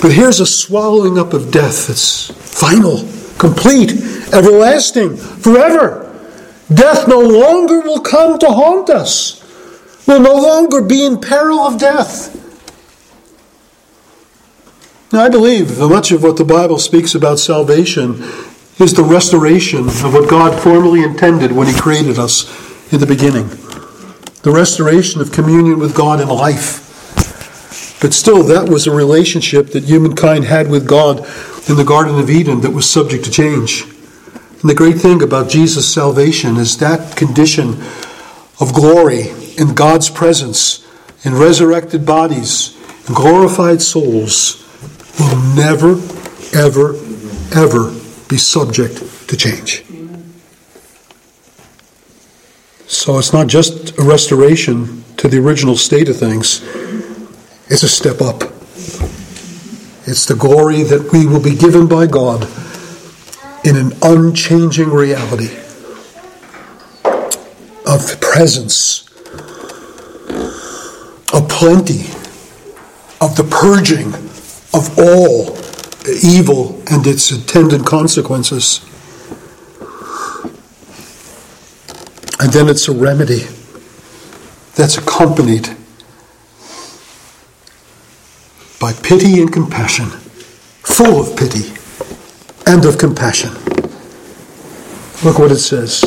But 0.00 0.12
here's 0.12 0.40
a 0.40 0.46
swallowing 0.46 1.18
up 1.18 1.34
of 1.34 1.50
death 1.50 1.88
that's 1.88 2.30
final, 2.30 3.06
complete, 3.36 3.92
everlasting, 4.32 5.18
forever. 5.18 6.05
Death 6.72 7.06
no 7.06 7.20
longer 7.20 7.80
will 7.80 8.00
come 8.00 8.38
to 8.38 8.48
haunt 8.48 8.90
us, 8.90 9.42
We'll 10.06 10.20
no 10.20 10.34
longer 10.34 10.80
be 10.82 11.04
in 11.04 11.20
peril 11.20 11.58
of 11.58 11.78
death. 11.78 12.32
Now, 15.12 15.24
I 15.24 15.28
believe 15.28 15.76
that 15.76 15.88
much 15.88 16.12
of 16.12 16.22
what 16.22 16.36
the 16.36 16.44
Bible 16.44 16.78
speaks 16.78 17.14
about 17.14 17.38
salvation 17.38 18.22
is 18.78 18.94
the 18.94 19.02
restoration 19.02 19.88
of 19.88 20.12
what 20.12 20.30
God 20.30 20.60
formerly 20.62 21.02
intended 21.02 21.52
when 21.52 21.66
He 21.66 21.74
created 21.74 22.18
us 22.18 22.44
in 22.92 23.00
the 23.00 23.06
beginning. 23.06 23.48
The 24.42 24.52
restoration 24.54 25.20
of 25.20 25.32
communion 25.32 25.80
with 25.80 25.94
God 25.94 26.20
in 26.20 26.28
life. 26.28 26.82
But 28.00 28.12
still, 28.12 28.42
that 28.44 28.68
was 28.68 28.86
a 28.86 28.92
relationship 28.92 29.68
that 29.68 29.84
humankind 29.84 30.44
had 30.44 30.68
with 30.68 30.86
God 30.86 31.18
in 31.68 31.76
the 31.76 31.84
Garden 31.84 32.18
of 32.20 32.30
Eden 32.30 32.60
that 32.60 32.70
was 32.70 32.88
subject 32.88 33.24
to 33.24 33.30
change. 33.30 33.84
And 34.60 34.70
the 34.70 34.74
great 34.74 34.96
thing 34.96 35.22
about 35.22 35.50
Jesus' 35.50 35.92
salvation 35.92 36.56
is 36.56 36.78
that 36.78 37.16
condition 37.16 37.82
of 38.58 38.72
glory 38.72 39.28
in 39.58 39.74
God's 39.74 40.08
presence, 40.08 40.86
in 41.24 41.34
resurrected 41.34 42.06
bodies, 42.06 42.74
in 43.06 43.14
glorified 43.14 43.82
souls, 43.82 44.64
will 45.20 45.36
never, 45.54 46.00
ever, 46.54 46.94
ever 47.54 47.90
be 48.28 48.38
subject 48.38 49.28
to 49.28 49.36
change. 49.36 49.84
So 52.86 53.18
it's 53.18 53.32
not 53.32 53.46
just 53.46 53.98
a 53.98 54.02
restoration 54.02 55.04
to 55.18 55.28
the 55.28 55.38
original 55.38 55.76
state 55.76 56.08
of 56.08 56.16
things, 56.16 56.62
it's 57.68 57.82
a 57.82 57.88
step 57.88 58.22
up. 58.22 58.42
It's 60.08 60.24
the 60.24 60.36
glory 60.36 60.82
that 60.84 61.12
we 61.12 61.26
will 61.26 61.42
be 61.42 61.56
given 61.56 61.88
by 61.88 62.06
God 62.06 62.48
in 63.66 63.74
an 63.74 63.92
unchanging 64.00 64.90
reality 64.90 65.52
of 67.84 68.20
presence, 68.20 69.08
of 71.34 71.48
plenty, 71.48 72.02
of 73.20 73.34
the 73.34 73.44
purging 73.50 74.14
of 74.72 74.96
all 75.00 75.58
evil 76.22 76.80
and 76.92 77.04
its 77.08 77.32
attendant 77.32 77.84
consequences. 77.84 78.84
And 82.38 82.52
then 82.52 82.68
it's 82.68 82.86
a 82.86 82.92
remedy 82.92 83.48
that's 84.76 84.96
accompanied 84.96 85.76
by 88.78 88.92
pity 88.92 89.40
and 89.40 89.52
compassion, 89.52 90.06
full 90.84 91.20
of 91.20 91.36
pity 91.36 91.75
and 92.66 92.84
of 92.84 92.98
compassion. 92.98 93.52
Look 95.24 95.38
what 95.38 95.52
it 95.52 95.58
says. 95.58 96.02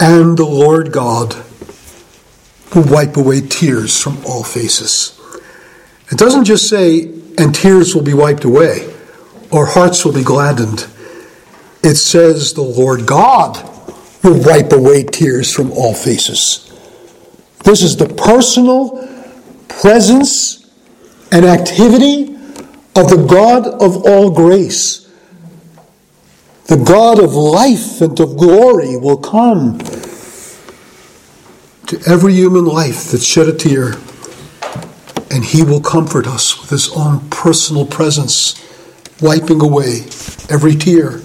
And 0.00 0.36
the 0.36 0.46
Lord 0.46 0.92
God 0.92 1.36
will 2.74 2.90
wipe 2.90 3.16
away 3.16 3.42
tears 3.42 4.00
from 4.00 4.24
all 4.24 4.42
faces. 4.42 5.20
It 6.10 6.18
doesn't 6.18 6.44
just 6.44 6.68
say 6.68 7.12
and 7.38 7.54
tears 7.54 7.94
will 7.94 8.02
be 8.02 8.14
wiped 8.14 8.44
away, 8.44 8.92
or 9.50 9.66
hearts 9.66 10.04
will 10.04 10.12
be 10.12 10.22
gladdened. 10.22 10.86
It 11.82 11.94
says 11.94 12.52
the 12.52 12.62
Lord 12.62 13.06
God 13.06 13.56
will 14.22 14.42
wipe 14.42 14.72
away 14.72 15.04
tears 15.04 15.52
from 15.52 15.72
all 15.72 15.94
faces. 15.94 16.66
This 17.64 17.82
is 17.82 17.96
the 17.96 18.08
personal 18.08 19.08
presence 19.68 20.70
and 21.32 21.44
activity 21.44 22.29
of 22.96 23.08
the 23.08 23.24
God 23.28 23.66
of 23.66 24.04
all 24.04 24.30
grace. 24.30 25.08
The 26.66 26.76
God 26.76 27.22
of 27.22 27.34
life 27.34 28.00
and 28.00 28.18
of 28.20 28.36
glory 28.36 28.96
will 28.96 29.16
come 29.16 29.78
to 31.86 32.00
every 32.06 32.34
human 32.34 32.64
life 32.64 33.10
that 33.10 33.20
shed 33.22 33.48
a 33.48 33.52
tear 33.52 33.94
and 35.30 35.44
He 35.44 35.62
will 35.62 35.80
comfort 35.80 36.26
us 36.26 36.60
with 36.60 36.70
His 36.70 36.92
own 36.92 37.28
personal 37.30 37.86
presence, 37.86 38.54
wiping 39.20 39.60
away 39.60 40.02
every 40.48 40.74
tear 40.74 41.20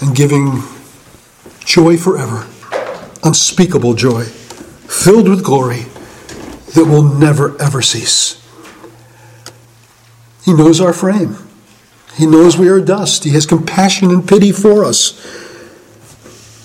and 0.00 0.16
giving 0.16 0.62
joy 1.64 1.96
forever, 1.96 2.46
unspeakable 3.22 3.94
joy, 3.94 4.24
filled 4.24 5.28
with 5.28 5.44
glory 5.44 5.84
that 6.74 6.84
will 6.84 7.02
never 7.02 7.60
ever 7.60 7.82
cease. 7.82 8.36
He 10.44 10.52
knows 10.52 10.80
our 10.80 10.92
frame. 10.92 11.36
He 12.16 12.26
knows 12.26 12.56
we 12.56 12.68
are 12.68 12.80
dust. 12.80 13.24
He 13.24 13.30
has 13.30 13.46
compassion 13.46 14.10
and 14.10 14.26
pity 14.26 14.52
for 14.52 14.84
us. 14.84 15.12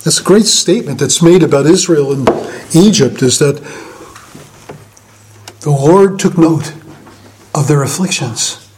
That's 0.04 0.20
a 0.20 0.24
great 0.24 0.46
statement 0.46 1.00
that's 1.00 1.22
made 1.22 1.44
about 1.44 1.66
Israel 1.66 2.12
and 2.12 2.30
Egypt 2.76 3.22
is 3.22 3.40
that 3.40 3.58
the 5.62 5.72
Lord 5.72 6.20
took 6.20 6.38
note 6.38 6.74
of 7.56 7.68
their 7.68 7.82
afflictions. 7.82 8.70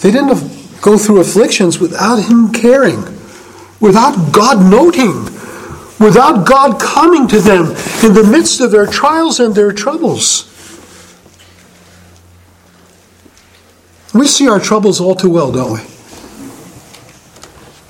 They 0.00 0.10
didn't 0.10 0.80
go 0.82 0.98
through 0.98 1.20
afflictions 1.20 1.78
without 1.78 2.16
Him 2.16 2.52
caring, 2.52 3.02
without 3.80 4.32
God 4.32 4.70
noting, 4.70 5.24
without 6.02 6.46
God 6.46 6.80
coming 6.80 7.28
to 7.28 7.38
them 7.38 7.66
in 8.04 8.14
the 8.14 8.28
midst 8.30 8.60
of 8.60 8.70
their 8.70 8.86
trials 8.86 9.38
and 9.40 9.54
their 9.54 9.72
troubles. 9.72 10.48
We 14.14 14.26
see 14.26 14.48
our 14.48 14.60
troubles 14.60 15.00
all 15.00 15.14
too 15.14 15.30
well, 15.30 15.52
don't 15.52 15.72
we? 15.72 15.80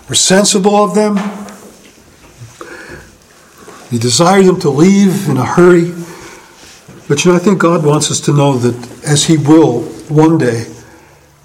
We're 0.08 0.14
sensible 0.14 0.76
of 0.76 0.94
them. 0.94 1.16
We 3.90 3.98
desire 3.98 4.42
them 4.42 4.60
to 4.60 4.70
leave 4.70 5.28
in 5.28 5.36
a 5.36 5.44
hurry. 5.44 5.92
But 7.08 7.24
you 7.24 7.30
know, 7.30 7.36
I 7.36 7.40
think 7.40 7.58
God 7.58 7.84
wants 7.84 8.10
us 8.10 8.20
to 8.20 8.32
know 8.32 8.56
that 8.56 9.04
as 9.04 9.24
He 9.24 9.36
will 9.36 9.82
one 10.08 10.38
day 10.38 10.72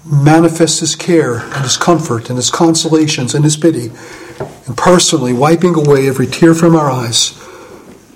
manifest 0.04 0.80
His 0.80 0.94
care 0.94 1.38
and 1.40 1.64
His 1.64 1.76
comfort 1.76 2.30
and 2.30 2.36
His 2.36 2.50
consolations 2.50 3.34
and 3.34 3.44
His 3.44 3.56
pity, 3.56 3.90
and 4.38 4.76
personally 4.76 5.32
wiping 5.32 5.74
away 5.74 6.08
every 6.08 6.26
tear 6.26 6.54
from 6.54 6.76
our 6.76 6.90
eyes, 6.90 7.38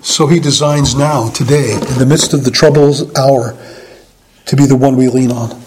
so 0.03 0.27
He 0.27 0.41
designs 0.41 0.95
now, 0.95 1.31
today, 1.31 1.75
in 1.75 1.99
the 1.99 2.07
midst 2.07 2.33
of 2.33 2.45
the 2.45 2.51
troubles 2.51 3.15
hour, 3.17 3.57
to 4.47 4.57
be 4.57 4.67
the 4.67 4.77
one 4.77 4.97
we 4.97 5.09
lean 5.09 5.31
on, 5.31 5.61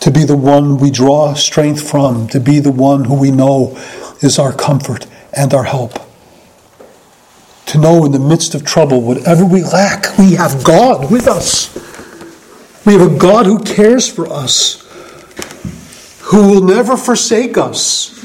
to 0.00 0.10
be 0.10 0.24
the 0.24 0.36
one 0.36 0.78
we 0.78 0.90
draw 0.90 1.34
strength 1.34 1.88
from, 1.88 2.28
to 2.28 2.40
be 2.40 2.60
the 2.60 2.72
one 2.72 3.04
who 3.04 3.18
we 3.18 3.30
know 3.30 3.76
is 4.20 4.38
our 4.38 4.52
comfort 4.52 5.06
and 5.32 5.52
our 5.54 5.64
help 5.64 5.98
to 7.66 7.78
know 7.78 8.04
in 8.04 8.12
the 8.12 8.18
midst 8.18 8.54
of 8.54 8.64
trouble, 8.64 9.02
whatever 9.02 9.44
we 9.44 9.62
lack, 9.62 10.16
we 10.18 10.34
have 10.34 10.64
God 10.64 11.10
with 11.10 11.26
us. 11.26 11.74
We 12.86 12.94
have 12.94 13.12
a 13.12 13.18
God 13.18 13.46
who 13.46 13.62
cares 13.62 14.10
for 14.10 14.28
us, 14.28 14.80
who 16.22 16.48
will 16.48 16.62
never 16.62 16.96
forsake 16.96 17.58
us. 17.58 18.15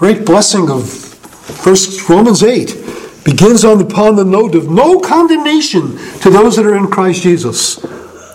Great 0.00 0.24
blessing 0.24 0.70
of 0.70 0.90
First 0.90 2.08
Romans 2.08 2.42
8 2.42 3.22
begins 3.22 3.66
on 3.66 3.82
upon 3.82 4.16
the 4.16 4.24
note 4.24 4.54
of 4.54 4.70
no 4.70 4.98
condemnation 4.98 5.98
to 6.20 6.30
those 6.30 6.56
that 6.56 6.64
are 6.64 6.74
in 6.74 6.86
Christ 6.86 7.22
Jesus. 7.22 7.84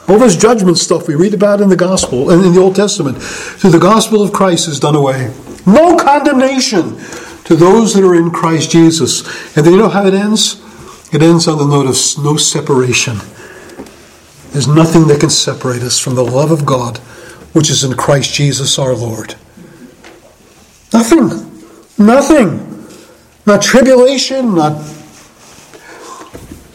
All 0.07 0.19
this 0.19 0.37
judgment 0.37 0.77
stuff 0.77 1.07
we 1.07 1.15
read 1.15 1.33
about 1.33 1.61
in 1.61 1.69
the 1.69 1.75
gospel 1.75 2.29
and 2.29 2.45
in 2.45 2.53
the 2.53 2.61
Old 2.61 2.75
Testament, 2.75 3.17
through 3.19 3.71
the 3.71 3.79
gospel 3.79 4.21
of 4.21 4.31
Christ 4.31 4.67
is 4.67 4.79
done 4.79 4.95
away. 4.95 5.33
No 5.65 5.97
condemnation 5.97 6.97
to 7.45 7.55
those 7.55 7.95
that 7.95 8.03
are 8.03 8.13
in 8.13 8.29
Christ 8.29 8.69
Jesus. 8.69 9.25
And 9.57 9.65
then 9.65 9.73
you 9.73 9.79
know 9.79 9.89
how 9.89 10.05
it 10.05 10.13
ends? 10.13 10.61
It 11.11 11.23
ends 11.23 11.47
on 11.47 11.57
the 11.57 11.65
note 11.65 11.87
of 11.87 12.23
no 12.23 12.37
separation. 12.37 13.17
There's 14.51 14.67
nothing 14.67 15.07
that 15.07 15.19
can 15.19 15.31
separate 15.31 15.81
us 15.81 15.97
from 15.97 16.13
the 16.13 16.23
love 16.23 16.51
of 16.51 16.63
God, 16.63 16.99
which 17.53 17.71
is 17.71 17.83
in 17.83 17.97
Christ 17.97 18.35
Jesus 18.35 18.77
our 18.77 18.93
Lord. 18.93 19.33
Nothing. 20.93 21.53
Nothing. 21.97 22.87
Not 23.45 23.61
tribulation, 23.61 24.55
not 24.55 24.77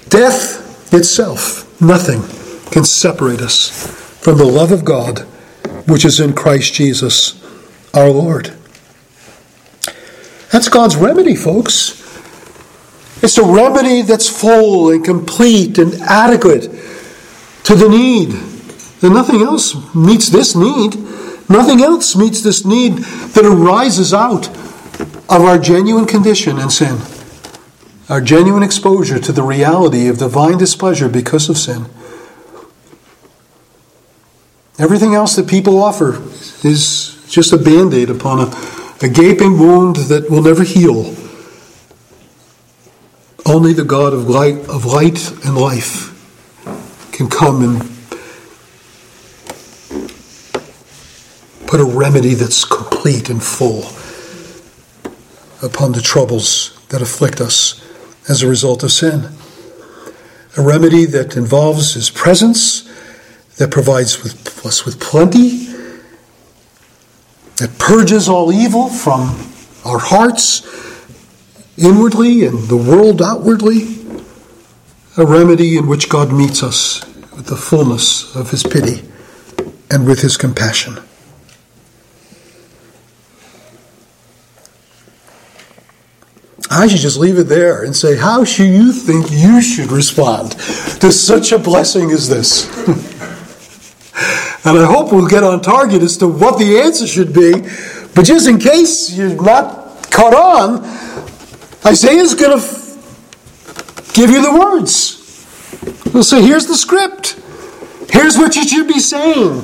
death 0.08 0.92
itself. 0.94 1.66
Nothing 1.80 2.22
can 2.70 2.84
separate 2.84 3.40
us 3.40 3.86
from 4.22 4.38
the 4.38 4.44
love 4.44 4.70
of 4.70 4.84
God, 4.84 5.20
which 5.86 6.04
is 6.04 6.20
in 6.20 6.34
Christ 6.34 6.74
Jesus 6.74 7.36
our 7.92 8.10
Lord. 8.10 8.54
That's 10.52 10.68
God's 10.68 10.96
remedy, 10.96 11.34
folks. 11.34 11.98
It's 13.22 13.36
a 13.36 13.44
remedy 13.44 14.02
that's 14.02 14.28
full 14.28 14.90
and 14.90 15.04
complete 15.04 15.78
and 15.78 15.94
adequate 16.02 16.62
to 17.64 17.74
the 17.74 17.88
need. 17.88 18.28
And 19.02 19.14
nothing 19.14 19.42
else 19.42 19.94
meets 19.94 20.28
this 20.28 20.54
need. 20.54 20.96
Nothing 21.50 21.80
else 21.82 22.14
meets 22.14 22.42
this 22.42 22.64
need 22.64 22.98
that 22.98 23.44
arises 23.44 24.14
out 24.14 24.48
of 25.30 25.42
our 25.42 25.58
genuine 25.58 26.06
condition 26.06 26.58
in 26.58 26.68
sin, 26.68 26.98
our 28.08 28.20
genuine 28.20 28.64
exposure 28.64 29.20
to 29.20 29.30
the 29.30 29.44
reality 29.44 30.08
of 30.08 30.18
divine 30.18 30.58
displeasure 30.58 31.08
because 31.08 31.48
of 31.48 31.56
sin. 31.56 31.86
Everything 34.76 35.14
else 35.14 35.36
that 35.36 35.48
people 35.48 35.80
offer 35.80 36.20
is 36.64 37.24
just 37.28 37.52
a 37.52 37.56
band 37.56 37.94
aid 37.94 38.10
upon 38.10 38.40
a, 38.40 39.06
a 39.06 39.08
gaping 39.08 39.56
wound 39.56 39.96
that 39.96 40.28
will 40.28 40.42
never 40.42 40.64
heal. 40.64 41.14
Only 43.46 43.72
the 43.72 43.84
God 43.84 44.12
of 44.12 44.28
light, 44.28 44.68
of 44.68 44.84
light 44.84 45.30
and 45.44 45.56
life 45.56 46.08
can 47.12 47.28
come 47.28 47.62
and 47.62 47.80
put 51.68 51.78
a 51.78 51.84
remedy 51.84 52.34
that's 52.34 52.64
complete 52.64 53.30
and 53.30 53.40
full 53.40 53.84
upon 55.62 55.92
the 55.92 56.00
troubles 56.00 56.78
that 56.88 57.02
afflict 57.02 57.40
us 57.40 57.80
as 58.28 58.42
a 58.42 58.48
result 58.48 58.82
of 58.82 58.92
sin. 58.92 59.28
A 60.56 60.62
remedy 60.62 61.04
that 61.06 61.36
involves 61.36 61.94
His 61.94 62.10
presence, 62.10 62.82
that 63.56 63.70
provides 63.70 64.22
with, 64.22 64.64
us 64.64 64.84
with 64.84 65.00
plenty, 65.00 65.66
that 67.56 67.78
purges 67.78 68.28
all 68.28 68.52
evil 68.52 68.88
from 68.88 69.52
our 69.84 69.98
hearts 69.98 70.66
inwardly 71.76 72.46
and 72.46 72.68
the 72.68 72.76
world 72.76 73.20
outwardly. 73.20 73.98
A 75.16 75.26
remedy 75.26 75.76
in 75.76 75.86
which 75.86 76.08
God 76.08 76.32
meets 76.32 76.62
us 76.62 77.04
with 77.36 77.46
the 77.46 77.56
fullness 77.56 78.34
of 78.34 78.50
his 78.50 78.62
pity 78.62 79.02
and 79.90 80.06
with 80.06 80.22
his 80.22 80.36
compassion. 80.36 80.98
I 86.72 86.86
should 86.86 87.00
just 87.00 87.18
leave 87.18 87.36
it 87.36 87.48
there 87.48 87.82
and 87.82 87.96
say, 87.96 88.16
How 88.16 88.44
should 88.44 88.68
you 88.68 88.92
think 88.92 89.30
you 89.32 89.60
should 89.60 89.90
respond 89.90 90.52
to 90.52 91.10
such 91.10 91.50
a 91.50 91.58
blessing 91.58 92.12
as 92.12 92.28
this? 92.28 92.68
and 94.64 94.78
I 94.78 94.86
hope 94.86 95.12
we'll 95.12 95.26
get 95.26 95.42
on 95.42 95.62
target 95.62 96.00
as 96.00 96.16
to 96.18 96.28
what 96.28 96.60
the 96.60 96.78
answer 96.78 97.08
should 97.08 97.34
be. 97.34 97.62
But 98.14 98.24
just 98.24 98.48
in 98.48 98.58
case 98.58 99.12
you're 99.12 99.34
not 99.34 100.08
caught 100.12 100.32
on, 100.32 100.84
Isaiah's 101.84 102.36
going 102.36 102.60
to 102.60 104.12
give 104.12 104.30
you 104.30 104.40
the 104.40 104.56
words. 104.56 105.16
He'll 106.12 106.22
say, 106.22 106.40
Here's 106.40 106.66
the 106.66 106.76
script. 106.76 107.32
Here's 108.10 108.38
what 108.38 108.54
you 108.54 108.62
should 108.62 108.86
be 108.86 109.00
saying. 109.00 109.62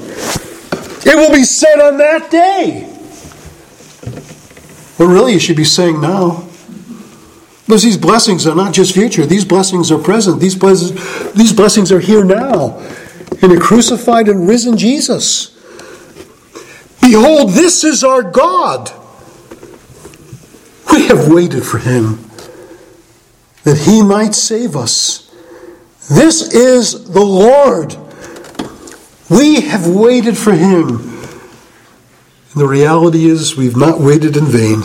It 1.08 1.14
will 1.14 1.32
be 1.32 1.44
said 1.44 1.78
on 1.78 1.98
that 1.98 2.32
day. 2.32 2.92
But 4.98 5.06
really, 5.06 5.34
you 5.34 5.38
should 5.38 5.56
be 5.56 5.64
saying 5.64 6.00
now. 6.00 6.48
Because 7.66 7.82
these 7.82 7.96
blessings 7.96 8.46
are 8.46 8.54
not 8.54 8.72
just 8.72 8.94
future, 8.94 9.26
these 9.26 9.44
blessings 9.44 9.90
are 9.90 9.98
present. 9.98 10.40
These 10.40 10.54
blessings, 10.54 11.32
these 11.32 11.52
blessings 11.52 11.90
are 11.90 11.98
here 11.98 12.24
now 12.24 12.78
in 13.42 13.50
a 13.50 13.58
crucified 13.58 14.28
and 14.28 14.48
risen 14.48 14.76
Jesus. 14.78 15.52
Behold, 17.00 17.50
this 17.50 17.82
is 17.82 18.04
our 18.04 18.22
God. 18.22 18.92
We 20.92 21.08
have 21.08 21.28
waited 21.28 21.64
for 21.64 21.78
him 21.78 22.30
that 23.64 23.78
he 23.78 24.00
might 24.00 24.34
save 24.36 24.76
us. 24.76 25.28
This 26.08 26.54
is 26.54 27.10
the 27.10 27.20
Lord. 27.20 27.96
We 29.28 29.62
have 29.62 29.88
waited 29.88 30.38
for 30.38 30.52
him. 30.52 30.86
And 30.88 32.62
the 32.62 32.68
reality 32.68 33.26
is, 33.26 33.56
we've 33.56 33.76
not 33.76 34.00
waited 34.00 34.36
in 34.36 34.44
vain. 34.44 34.82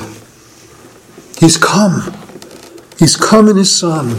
He's 1.37 1.57
come. 1.57 2.17
He's 3.01 3.15
come 3.15 3.49
in 3.49 3.57
his 3.57 3.75
Son. 3.75 4.09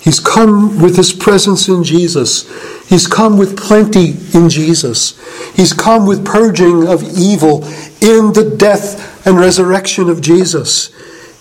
He's 0.00 0.18
come 0.18 0.80
with 0.80 0.96
his 0.96 1.12
presence 1.12 1.68
in 1.68 1.84
Jesus. 1.84 2.48
He's 2.88 3.06
come 3.06 3.36
with 3.36 3.58
plenty 3.58 4.14
in 4.32 4.48
Jesus. 4.48 5.20
He's 5.54 5.74
come 5.74 6.06
with 6.06 6.24
purging 6.24 6.88
of 6.88 7.02
evil 7.02 7.62
in 8.00 8.32
the 8.32 8.56
death 8.58 9.26
and 9.26 9.38
resurrection 9.38 10.08
of 10.08 10.22
Jesus. 10.22 10.88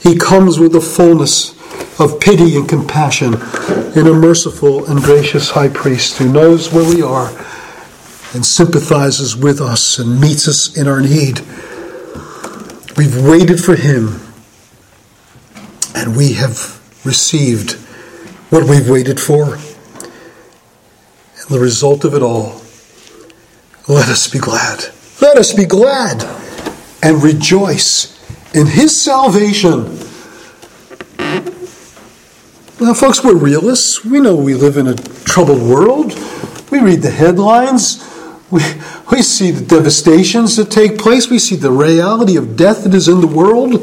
He 0.04 0.18
comes 0.18 0.60
with 0.60 0.74
the 0.74 0.82
fullness 0.82 1.52
of 1.98 2.20
pity 2.20 2.58
and 2.58 2.68
compassion 2.68 3.36
in 3.96 4.08
a 4.08 4.14
merciful 4.14 4.86
and 4.86 5.02
gracious 5.02 5.52
high 5.52 5.70
priest 5.70 6.18
who 6.18 6.30
knows 6.30 6.74
where 6.74 6.94
we 6.94 7.02
are 7.02 7.30
and 8.34 8.46
sympathizes 8.46 9.34
with 9.34 9.62
us 9.62 9.98
and 9.98 10.20
meets 10.20 10.46
us 10.46 10.78
in 10.78 10.90
our 10.90 11.00
need. 11.00 11.40
We've 12.98 13.26
waited 13.26 13.64
for 13.64 13.78
him 13.78 14.20
and 15.96 16.16
we 16.16 16.34
have 16.34 16.80
received 17.06 17.74
what 18.52 18.64
we've 18.68 18.90
waited 18.90 19.20
for. 19.20 19.56
And 19.56 21.50
the 21.50 21.60
result 21.60 22.04
of 22.04 22.14
it 22.14 22.22
all, 22.22 22.62
let 23.88 24.10
us 24.10 24.28
be 24.28 24.40
glad. 24.40 24.86
Let 25.22 25.38
us 25.38 25.54
be 25.54 25.66
glad 25.66 26.24
and 27.02 27.24
rejoice 27.24 28.16
in 28.54 28.68
his 28.68 29.00
salvation 29.02 30.00
now, 32.82 32.94
folks, 32.94 33.22
we're 33.22 33.36
realists. 33.36 34.06
We 34.06 34.22
know 34.22 34.36
we 34.38 34.54
live 34.54 34.78
in 34.78 34.88
a 34.88 34.96
troubled 34.96 35.62
world. 35.62 36.18
We 36.72 36.80
read 36.80 37.02
the 37.02 37.12
headlines. 37.12 38.02
We, 38.50 38.62
we 39.12 39.22
see 39.22 39.52
the 39.52 39.66
devastations 39.66 40.56
that 40.56 40.72
take 40.72 40.98
place. 40.98 41.30
We 41.30 41.40
see 41.40 41.58
the 41.58 41.72
reality 41.72 42.38
of 42.38 42.56
death 42.56 42.86
that 42.86 42.94
is 42.94 43.10
in 43.10 43.20
the 43.20 43.28
world. 43.28 43.82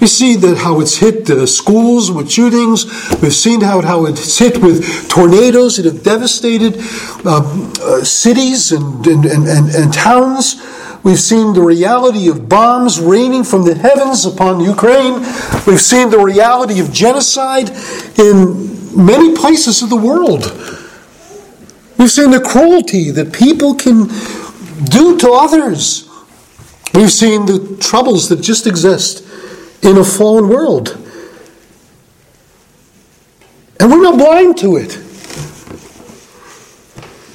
We 0.00 0.06
see 0.06 0.36
that 0.36 0.58
how 0.58 0.80
it's 0.80 0.98
hit 0.98 1.30
uh, 1.30 1.46
schools 1.46 2.10
with 2.10 2.30
shootings. 2.30 2.84
We've 3.22 3.32
seen 3.32 3.62
how, 3.62 3.80
how 3.80 4.04
it's 4.06 4.38
hit 4.38 4.58
with 4.58 5.08
tornadoes 5.08 5.76
that 5.76 5.86
have 5.86 6.02
devastated 6.02 6.76
uh, 7.24 7.72
uh, 7.80 8.04
cities 8.04 8.72
and, 8.72 9.06
and, 9.06 9.24
and, 9.24 9.68
and 9.70 9.92
towns. 9.92 10.56
We've 11.02 11.18
seen 11.18 11.54
the 11.54 11.62
reality 11.62 12.28
of 12.28 12.48
bombs 12.48 13.00
raining 13.00 13.44
from 13.44 13.64
the 13.64 13.74
heavens 13.74 14.26
upon 14.26 14.60
Ukraine. 14.60 15.20
We've 15.66 15.80
seen 15.80 16.10
the 16.10 16.18
reality 16.18 16.80
of 16.80 16.92
genocide 16.92 17.70
in 18.18 19.06
many 19.06 19.34
places 19.34 19.82
of 19.82 19.88
the 19.88 19.96
world. 19.96 20.44
We've 21.96 22.10
seen 22.10 22.32
the 22.32 22.40
cruelty 22.40 23.10
that 23.12 23.32
people 23.32 23.74
can 23.74 24.08
do 24.90 25.16
to 25.18 25.30
others. 25.32 26.08
We've 26.92 27.12
seen 27.12 27.46
the 27.46 27.78
troubles 27.80 28.28
that 28.28 28.42
just 28.42 28.66
exist 28.66 29.25
in 29.82 29.96
a 29.96 30.04
fallen 30.04 30.48
world. 30.48 30.96
And 33.78 33.90
we're 33.90 34.02
not 34.02 34.18
blind 34.18 34.56
to 34.58 34.76
it. 34.76 34.98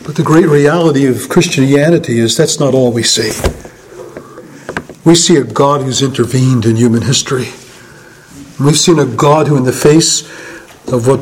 But 0.04 0.16
the 0.16 0.24
great 0.24 0.48
reality 0.48 1.06
of 1.06 1.30
Christianity 1.30 2.20
is 2.20 2.36
that's 2.36 2.60
not 2.60 2.74
all 2.74 2.92
we 2.92 3.04
see. 3.04 3.32
We 5.06 5.16
see 5.16 5.38
a 5.38 5.44
God 5.44 5.82
who's 5.82 6.02
intervened 6.02 6.66
in 6.66 6.76
human 6.76 7.04
history. 7.04 7.50
We've 8.60 8.78
seen 8.78 9.00
a 9.00 9.06
God 9.06 9.48
who, 9.48 9.58
in 9.58 9.64
the 9.64 9.74
face 9.74 10.22
of 10.92 11.08
what 11.08 11.22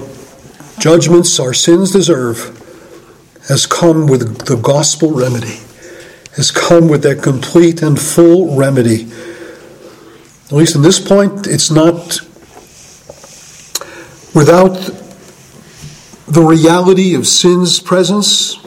judgments 0.80 1.40
our 1.40 1.54
sins 1.54 1.92
deserve, 1.92 2.56
has 3.48 3.66
come 3.66 4.08
with 4.08 4.46
the 4.46 4.56
gospel 4.56 5.12
remedy, 5.12 5.60
has 6.36 6.52
come 6.52 6.88
with 6.88 7.04
that 7.04 7.22
complete 7.24 7.82
and 7.82 8.00
full 8.00 8.56
remedy. 8.56 9.12
At 10.50 10.56
least 10.56 10.76
in 10.76 10.82
this 10.82 11.00
point, 11.00 11.45
it's 11.45 11.70
not 11.70 12.22
without 14.34 14.74
the 16.28 16.41
reality 16.41 17.14
of 17.14 17.28
sin's 17.28 17.80
presence 17.80 18.58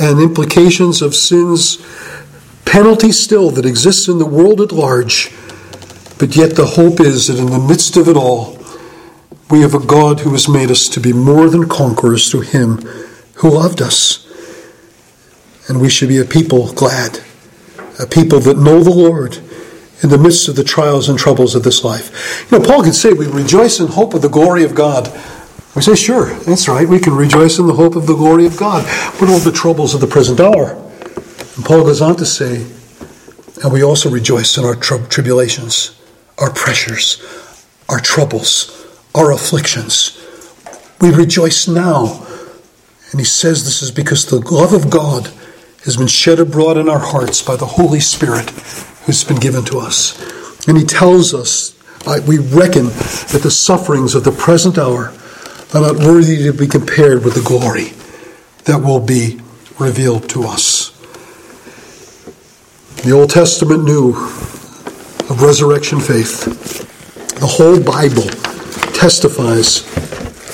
and 0.00 0.20
implications 0.20 1.00
of 1.00 1.14
sin's 1.14 1.78
penalty 2.64 3.12
still 3.12 3.50
that 3.50 3.64
exists 3.64 4.08
in 4.08 4.18
the 4.18 4.26
world 4.26 4.60
at 4.60 4.72
large. 4.72 5.30
But 6.18 6.34
yet 6.34 6.56
the 6.56 6.66
hope 6.66 6.98
is 6.98 7.28
that 7.28 7.38
in 7.38 7.50
the 7.52 7.60
midst 7.60 7.96
of 7.96 8.08
it 8.08 8.16
all, 8.16 8.58
we 9.48 9.60
have 9.60 9.74
a 9.74 9.86
God 9.86 10.20
who 10.20 10.30
has 10.30 10.48
made 10.48 10.72
us 10.72 10.88
to 10.88 11.00
be 11.00 11.12
more 11.12 11.48
than 11.48 11.68
conquerors 11.68 12.28
through 12.28 12.42
him 12.42 12.78
who 13.34 13.50
loved 13.50 13.80
us. 13.80 14.26
And 15.68 15.80
we 15.80 15.88
should 15.88 16.08
be 16.08 16.18
a 16.18 16.24
people 16.24 16.72
glad, 16.72 17.20
a 18.00 18.06
people 18.06 18.40
that 18.40 18.58
know 18.58 18.82
the 18.82 18.90
Lord 18.90 19.38
in 20.02 20.10
the 20.10 20.18
midst 20.18 20.48
of 20.48 20.56
the 20.56 20.64
trials 20.64 21.08
and 21.08 21.18
troubles 21.18 21.54
of 21.54 21.62
this 21.62 21.82
life. 21.82 22.50
You 22.50 22.58
know, 22.58 22.64
Paul 22.64 22.82
can 22.82 22.92
say, 22.92 23.12
We 23.12 23.26
rejoice 23.26 23.80
in 23.80 23.88
hope 23.88 24.14
of 24.14 24.22
the 24.22 24.28
glory 24.28 24.64
of 24.64 24.74
God. 24.74 25.12
We 25.74 25.82
say, 25.82 25.96
Sure, 25.96 26.26
that's 26.40 26.68
right. 26.68 26.88
We 26.88 27.00
can 27.00 27.14
rejoice 27.14 27.58
in 27.58 27.66
the 27.66 27.74
hope 27.74 27.96
of 27.96 28.06
the 28.06 28.14
glory 28.14 28.46
of 28.46 28.56
God. 28.56 28.84
But 29.18 29.28
all 29.28 29.38
the 29.38 29.52
troubles 29.52 29.94
of 29.94 30.00
the 30.00 30.06
present 30.06 30.40
hour. 30.40 30.72
And 31.56 31.64
Paul 31.64 31.82
goes 31.82 32.00
on 32.00 32.16
to 32.16 32.26
say, 32.26 32.66
And 33.62 33.72
we 33.72 33.82
also 33.82 34.08
rejoice 34.08 34.56
in 34.56 34.64
our 34.64 34.76
tribulations, 34.76 36.00
our 36.38 36.52
pressures, 36.52 37.20
our 37.88 38.00
troubles, 38.00 38.86
our 39.14 39.32
afflictions. 39.32 40.14
We 41.00 41.14
rejoice 41.14 41.66
now. 41.66 42.24
And 43.10 43.20
he 43.20 43.24
says 43.24 43.64
this 43.64 43.82
is 43.82 43.90
because 43.90 44.26
the 44.26 44.38
love 44.38 44.74
of 44.74 44.90
God 44.90 45.32
has 45.84 45.96
been 45.96 46.08
shed 46.08 46.38
abroad 46.38 46.76
in 46.76 46.88
our 46.88 46.98
hearts 46.98 47.40
by 47.40 47.56
the 47.56 47.64
Holy 47.64 48.00
Spirit 48.00 48.50
who's 49.08 49.24
been 49.24 49.40
given 49.40 49.64
to 49.64 49.78
us. 49.78 50.20
And 50.68 50.76
he 50.76 50.84
tells 50.84 51.32
us, 51.32 51.74
we 52.26 52.36
reckon 52.36 52.84
that 52.84 53.40
the 53.42 53.50
sufferings 53.50 54.14
of 54.14 54.22
the 54.22 54.32
present 54.32 54.76
hour 54.76 55.14
are 55.72 55.80
not 55.80 55.96
worthy 55.96 56.42
to 56.42 56.52
be 56.52 56.66
compared 56.66 57.24
with 57.24 57.32
the 57.32 57.40
glory 57.40 57.94
that 58.66 58.86
will 58.86 59.00
be 59.00 59.40
revealed 59.78 60.28
to 60.28 60.42
us. 60.42 60.90
The 63.02 63.12
Old 63.12 63.30
Testament 63.30 63.84
knew 63.84 64.10
of 64.10 65.40
resurrection 65.40 66.00
faith. 66.00 66.44
The 67.40 67.46
whole 67.46 67.80
Bible 67.82 68.28
testifies 68.92 69.84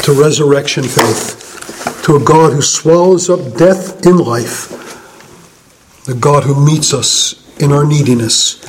to 0.05 0.13
resurrection 0.13 0.85
faith, 0.85 2.03
to 2.05 2.15
a 2.15 2.21
God 2.21 2.53
who 2.53 2.63
swallows 2.63 3.29
up 3.29 3.57
death 3.57 4.07
in 4.07 4.17
life, 4.17 4.69
the 6.05 6.15
God 6.15 6.45
who 6.45 6.65
meets 6.65 6.95
us 6.95 7.44
in 7.59 7.73
our 7.73 7.85
neediness 7.85 8.63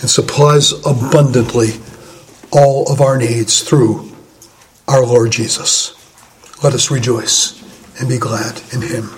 and 0.00 0.10
supplies 0.10 0.72
abundantly 0.86 1.70
all 2.50 2.90
of 2.92 3.00
our 3.00 3.16
needs 3.16 3.62
through 3.62 4.10
our 4.88 5.04
Lord 5.04 5.30
Jesus. 5.32 5.94
Let 6.62 6.74
us 6.74 6.90
rejoice 6.90 7.60
and 8.00 8.08
be 8.08 8.18
glad 8.18 8.62
in 8.72 8.82
him. 8.82 9.10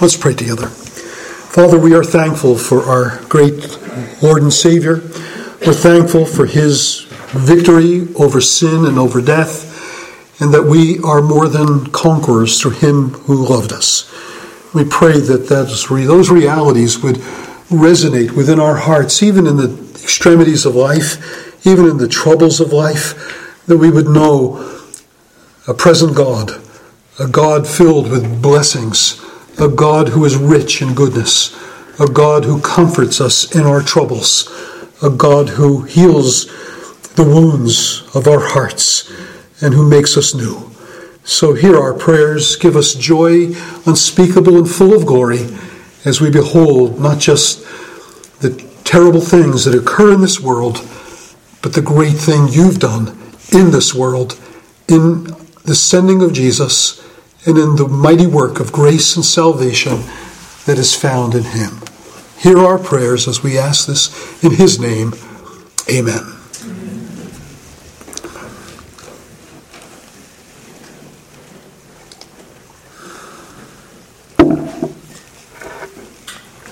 Let's 0.00 0.16
pray 0.16 0.34
together. 0.34 0.68
Father, 0.68 1.78
we 1.78 1.94
are 1.94 2.04
thankful 2.04 2.56
for 2.56 2.82
our 2.84 3.20
great 3.24 3.78
Lord 4.22 4.42
and 4.42 4.52
Savior. 4.52 4.96
We're 5.66 5.72
thankful 5.72 6.24
for 6.24 6.46
his 6.46 7.06
victory 7.30 8.06
over 8.14 8.40
sin 8.40 8.84
and 8.84 8.98
over 8.98 9.20
death, 9.20 10.40
and 10.40 10.54
that 10.54 10.64
we 10.64 10.98
are 11.00 11.20
more 11.20 11.48
than 11.48 11.86
conquerors 11.86 12.60
through 12.60 12.72
him 12.72 13.10
who 13.10 13.46
loved 13.48 13.72
us. 13.72 14.08
We 14.72 14.84
pray 14.84 15.18
that 15.18 15.48
those 15.48 15.90
realities 16.30 17.02
would 17.02 17.20
resonate 17.68 18.32
within 18.32 18.58
our 18.58 18.76
hearts, 18.76 19.22
even 19.22 19.46
in 19.46 19.56
the 19.56 19.70
extremities 20.02 20.64
of 20.64 20.74
life, 20.74 21.66
even 21.66 21.86
in 21.86 21.98
the 21.98 22.08
troubles 22.08 22.60
of 22.60 22.72
life, 22.72 23.64
that 23.66 23.76
we 23.76 23.90
would 23.90 24.08
know 24.08 24.80
a 25.66 25.74
present 25.74 26.16
God, 26.16 26.52
a 27.18 27.26
God 27.26 27.66
filled 27.66 28.10
with 28.10 28.40
blessings, 28.40 29.22
a 29.58 29.68
God 29.68 30.10
who 30.10 30.24
is 30.24 30.36
rich 30.36 30.80
in 30.80 30.94
goodness, 30.94 31.54
a 32.00 32.06
God 32.06 32.44
who 32.44 32.60
comforts 32.60 33.20
us 33.20 33.54
in 33.54 33.66
our 33.66 33.82
troubles, 33.82 34.48
a 35.02 35.10
God 35.10 35.50
who 35.50 35.82
heals 35.82 36.46
the 37.16 37.24
wounds 37.24 38.02
of 38.14 38.26
our 38.26 38.48
hearts 38.48 39.12
and 39.60 39.74
who 39.74 39.88
makes 39.88 40.16
us 40.16 40.34
new. 40.34 40.70
So 41.24 41.52
hear 41.52 41.76
our 41.76 41.92
prayers, 41.92 42.56
give 42.56 42.76
us 42.76 42.94
joy 42.94 43.48
unspeakable 43.84 44.56
and 44.56 44.70
full 44.70 44.94
of 44.94 45.04
glory 45.04 45.48
as 46.04 46.20
we 46.20 46.30
behold 46.30 47.00
not 47.00 47.18
just 47.18 47.60
the 48.40 48.50
terrible 48.84 49.20
things 49.20 49.64
that 49.64 49.74
occur 49.74 50.14
in 50.14 50.20
this 50.20 50.40
world, 50.40 50.86
but 51.62 51.74
the 51.74 51.82
great 51.82 52.16
thing 52.16 52.48
you've 52.48 52.78
done 52.78 53.08
in 53.52 53.70
this 53.70 53.94
world, 53.94 54.38
in 54.88 55.24
the 55.64 55.74
sending 55.74 56.22
of 56.22 56.32
Jesus, 56.32 57.04
and 57.46 57.58
in 57.58 57.76
the 57.76 57.88
mighty 57.88 58.26
work 58.26 58.60
of 58.60 58.72
grace 58.72 59.16
and 59.16 59.24
salvation 59.24 60.02
that 60.66 60.78
is 60.78 60.94
found 60.94 61.34
in 61.34 61.44
him. 61.44 61.80
Hear 62.38 62.58
our 62.58 62.78
prayers 62.78 63.26
as 63.26 63.42
we 63.42 63.58
ask 63.58 63.86
this 63.86 64.44
in 64.44 64.52
his 64.52 64.78
name. 64.78 65.14
Amen. 65.90 66.37